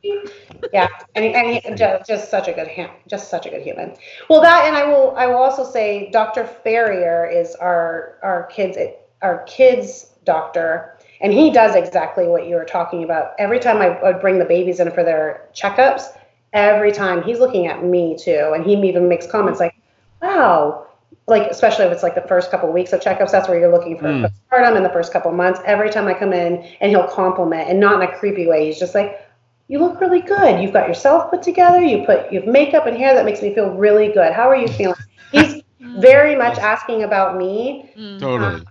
[0.72, 3.62] yeah, and, he- and he, just, just such a good ham, just such a good
[3.62, 3.94] human.
[4.28, 6.44] Well, that and I will I will also say Dr.
[6.44, 8.76] Farrier is our our kids
[9.22, 13.32] our kids doctor, and he does exactly what you were talking about.
[13.38, 16.04] Every time I would bring the babies in for their checkups,
[16.52, 19.74] every time he's looking at me too, and he even makes comments like,
[20.22, 20.86] "Wow."
[21.30, 23.70] Like especially if it's like the first couple of weeks of checkups, that's where you're
[23.72, 24.28] looking for Mm.
[24.50, 25.60] postpartum in the first couple of months.
[25.64, 28.66] Every time I come in, and he'll compliment, and not in a creepy way.
[28.66, 29.20] He's just like,
[29.68, 30.60] you look really good.
[30.60, 31.80] You've got yourself put together.
[31.80, 34.32] You put you've makeup and hair that makes me feel really good.
[34.32, 34.96] How are you feeling?
[35.32, 38.18] He's very much asking about me Mm.
[38.20, 38.62] Totally.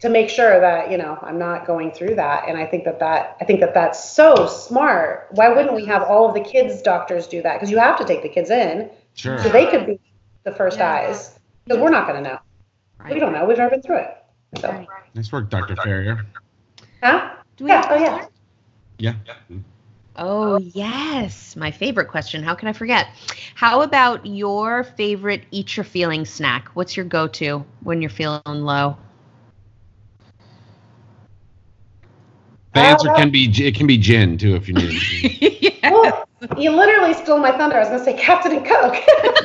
[0.00, 2.48] to make sure that you know I'm not going through that.
[2.48, 5.26] And I think that that I think that that's so smart.
[5.32, 7.54] Why wouldn't we have all of the kids doctors do that?
[7.56, 9.36] Because you have to take the kids in, Sure.
[9.42, 10.00] so they could be
[10.44, 10.92] the first Yeah.
[10.92, 11.37] eyes.
[11.68, 12.38] Because we're not going to know.
[13.10, 13.44] We don't know.
[13.44, 14.16] We've never been through it.
[14.60, 14.88] So, Right.
[15.14, 15.76] Nice work, Dr.
[15.76, 16.18] Farrier.
[17.02, 17.30] huh?
[17.56, 17.82] Do we Yeah.
[17.82, 18.26] have Oh yeah.
[18.98, 19.14] Yeah.
[20.16, 21.54] Oh, yes.
[21.56, 22.42] My favorite question.
[22.42, 23.08] How can I forget?
[23.54, 26.68] How about your favorite eat your feelings snack?
[26.74, 28.96] What's your go to when you're feeling low?
[32.74, 35.72] The Uh, answer can be it can be gin too if you need it.
[35.82, 35.90] yeah.
[35.92, 37.76] Well, you literally stole my thunder.
[37.76, 38.96] I was going to say Captain and Coke.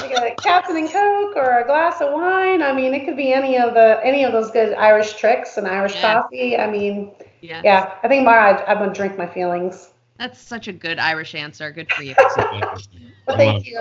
[0.00, 2.62] like a Captain and Coke or a glass of wine.
[2.62, 5.66] I mean, it could be any of the any of those good Irish tricks and
[5.66, 6.14] Irish Yeah.
[6.22, 6.56] coffee.
[6.56, 7.62] I mean, Yes.
[7.64, 9.90] yeah, I think Mara, I'd, I'm gonna drink my feelings.
[10.18, 11.70] That's such a good Irish answer.
[11.70, 12.14] Good for you.
[13.26, 13.80] Well, thank you.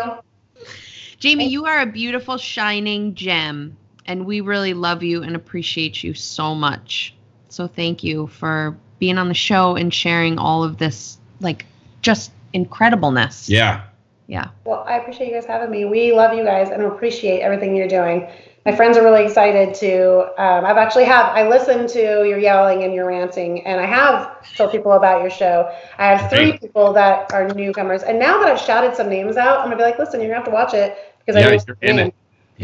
[1.19, 6.13] Jamie, you are a beautiful, shining gem, and we really love you and appreciate you
[6.13, 7.13] so much.
[7.49, 11.65] So thank you for being on the show and sharing all of this, like,
[12.01, 13.49] just incredibleness.
[13.49, 13.83] yeah.
[14.27, 14.47] Yeah.
[14.63, 15.83] Well, I appreciate you guys having me.
[15.85, 18.29] We love you guys and appreciate everything you're doing.
[18.65, 20.41] My friends are really excited to.
[20.41, 24.55] Um, I've actually have I listened to your yelling and your ranting, and I have
[24.55, 25.69] told people about your show.
[25.97, 29.59] I have three people that are newcomers, and now that I've shouted some names out,
[29.59, 31.63] I'm gonna be like, listen, you're gonna have to watch it because Yeah, I know
[31.67, 32.15] you're in it.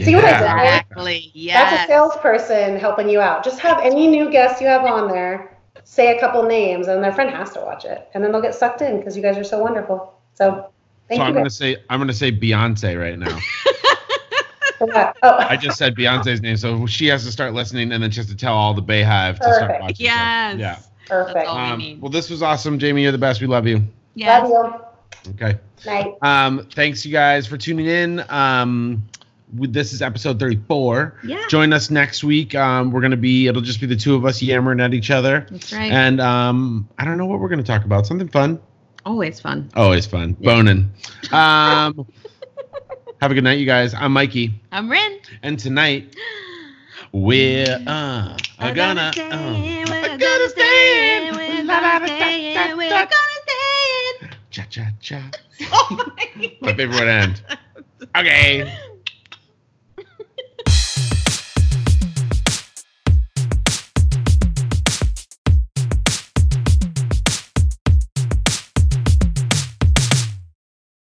[0.05, 0.45] See what I did?
[0.45, 1.31] Exactly.
[1.33, 1.71] Yes.
[1.71, 3.43] That's a salesperson helping you out.
[3.43, 5.58] Just have any new guests you have on there
[5.89, 8.53] say a couple names, and their friend has to watch it, and then they'll get
[8.53, 10.13] sucked in because you guys are so wonderful.
[10.35, 10.69] So
[11.07, 13.37] Thank so I'm gonna say I'm gonna say Beyonce right now.
[14.81, 18.21] Oh, I just said Beyonce's name, so she has to start listening, and then she
[18.21, 19.81] has to tell all the Beyhive to start Perfect.
[19.81, 20.05] watching.
[20.05, 20.53] Yes.
[20.53, 20.59] stuff.
[20.59, 20.79] Yeah.
[21.05, 21.35] perfect.
[21.35, 21.77] That's all.
[21.77, 23.03] we Um, well, this was awesome, Jamie.
[23.03, 23.41] You're the best.
[23.41, 23.83] We love you.
[24.15, 24.49] Yes.
[24.49, 24.85] Love
[25.31, 25.57] Okay.
[25.83, 25.91] you.
[25.91, 26.13] Night.
[26.21, 28.23] Um, thanks you guys for tuning in.
[28.29, 29.18] Um, with,
[29.51, 31.19] this is episode 34.
[31.23, 31.47] Yeah.
[31.49, 32.55] Join us next week.
[32.55, 33.47] Um, we're gonna be.
[33.47, 35.47] It'll just be the two of us yammering at each other.
[35.49, 35.91] That's right.
[35.91, 38.05] And um, I don't know what we're gonna talk about.
[38.05, 38.59] Something fun.
[39.05, 39.69] Always fun.
[39.75, 40.35] Always fun.
[40.39, 40.55] Yeah.
[40.55, 40.91] Boning.
[41.31, 42.07] Um,
[43.21, 43.93] have a good night, you guys.
[43.93, 45.19] I'm Mikey, I'm Rin.
[45.43, 46.15] and tonight
[47.11, 49.11] we're uh, We're are gonna.
[49.13, 51.27] stay uh, in, we're gonna gonna stay stay in.
[51.27, 53.05] in, we're gonna stay da, in, we're da.
[53.05, 53.11] gonna
[53.47, 54.29] stay.
[54.51, 55.29] Cha cha cha.
[55.71, 55.87] Oh
[56.17, 57.41] my My favorite end.
[58.15, 58.73] Okay.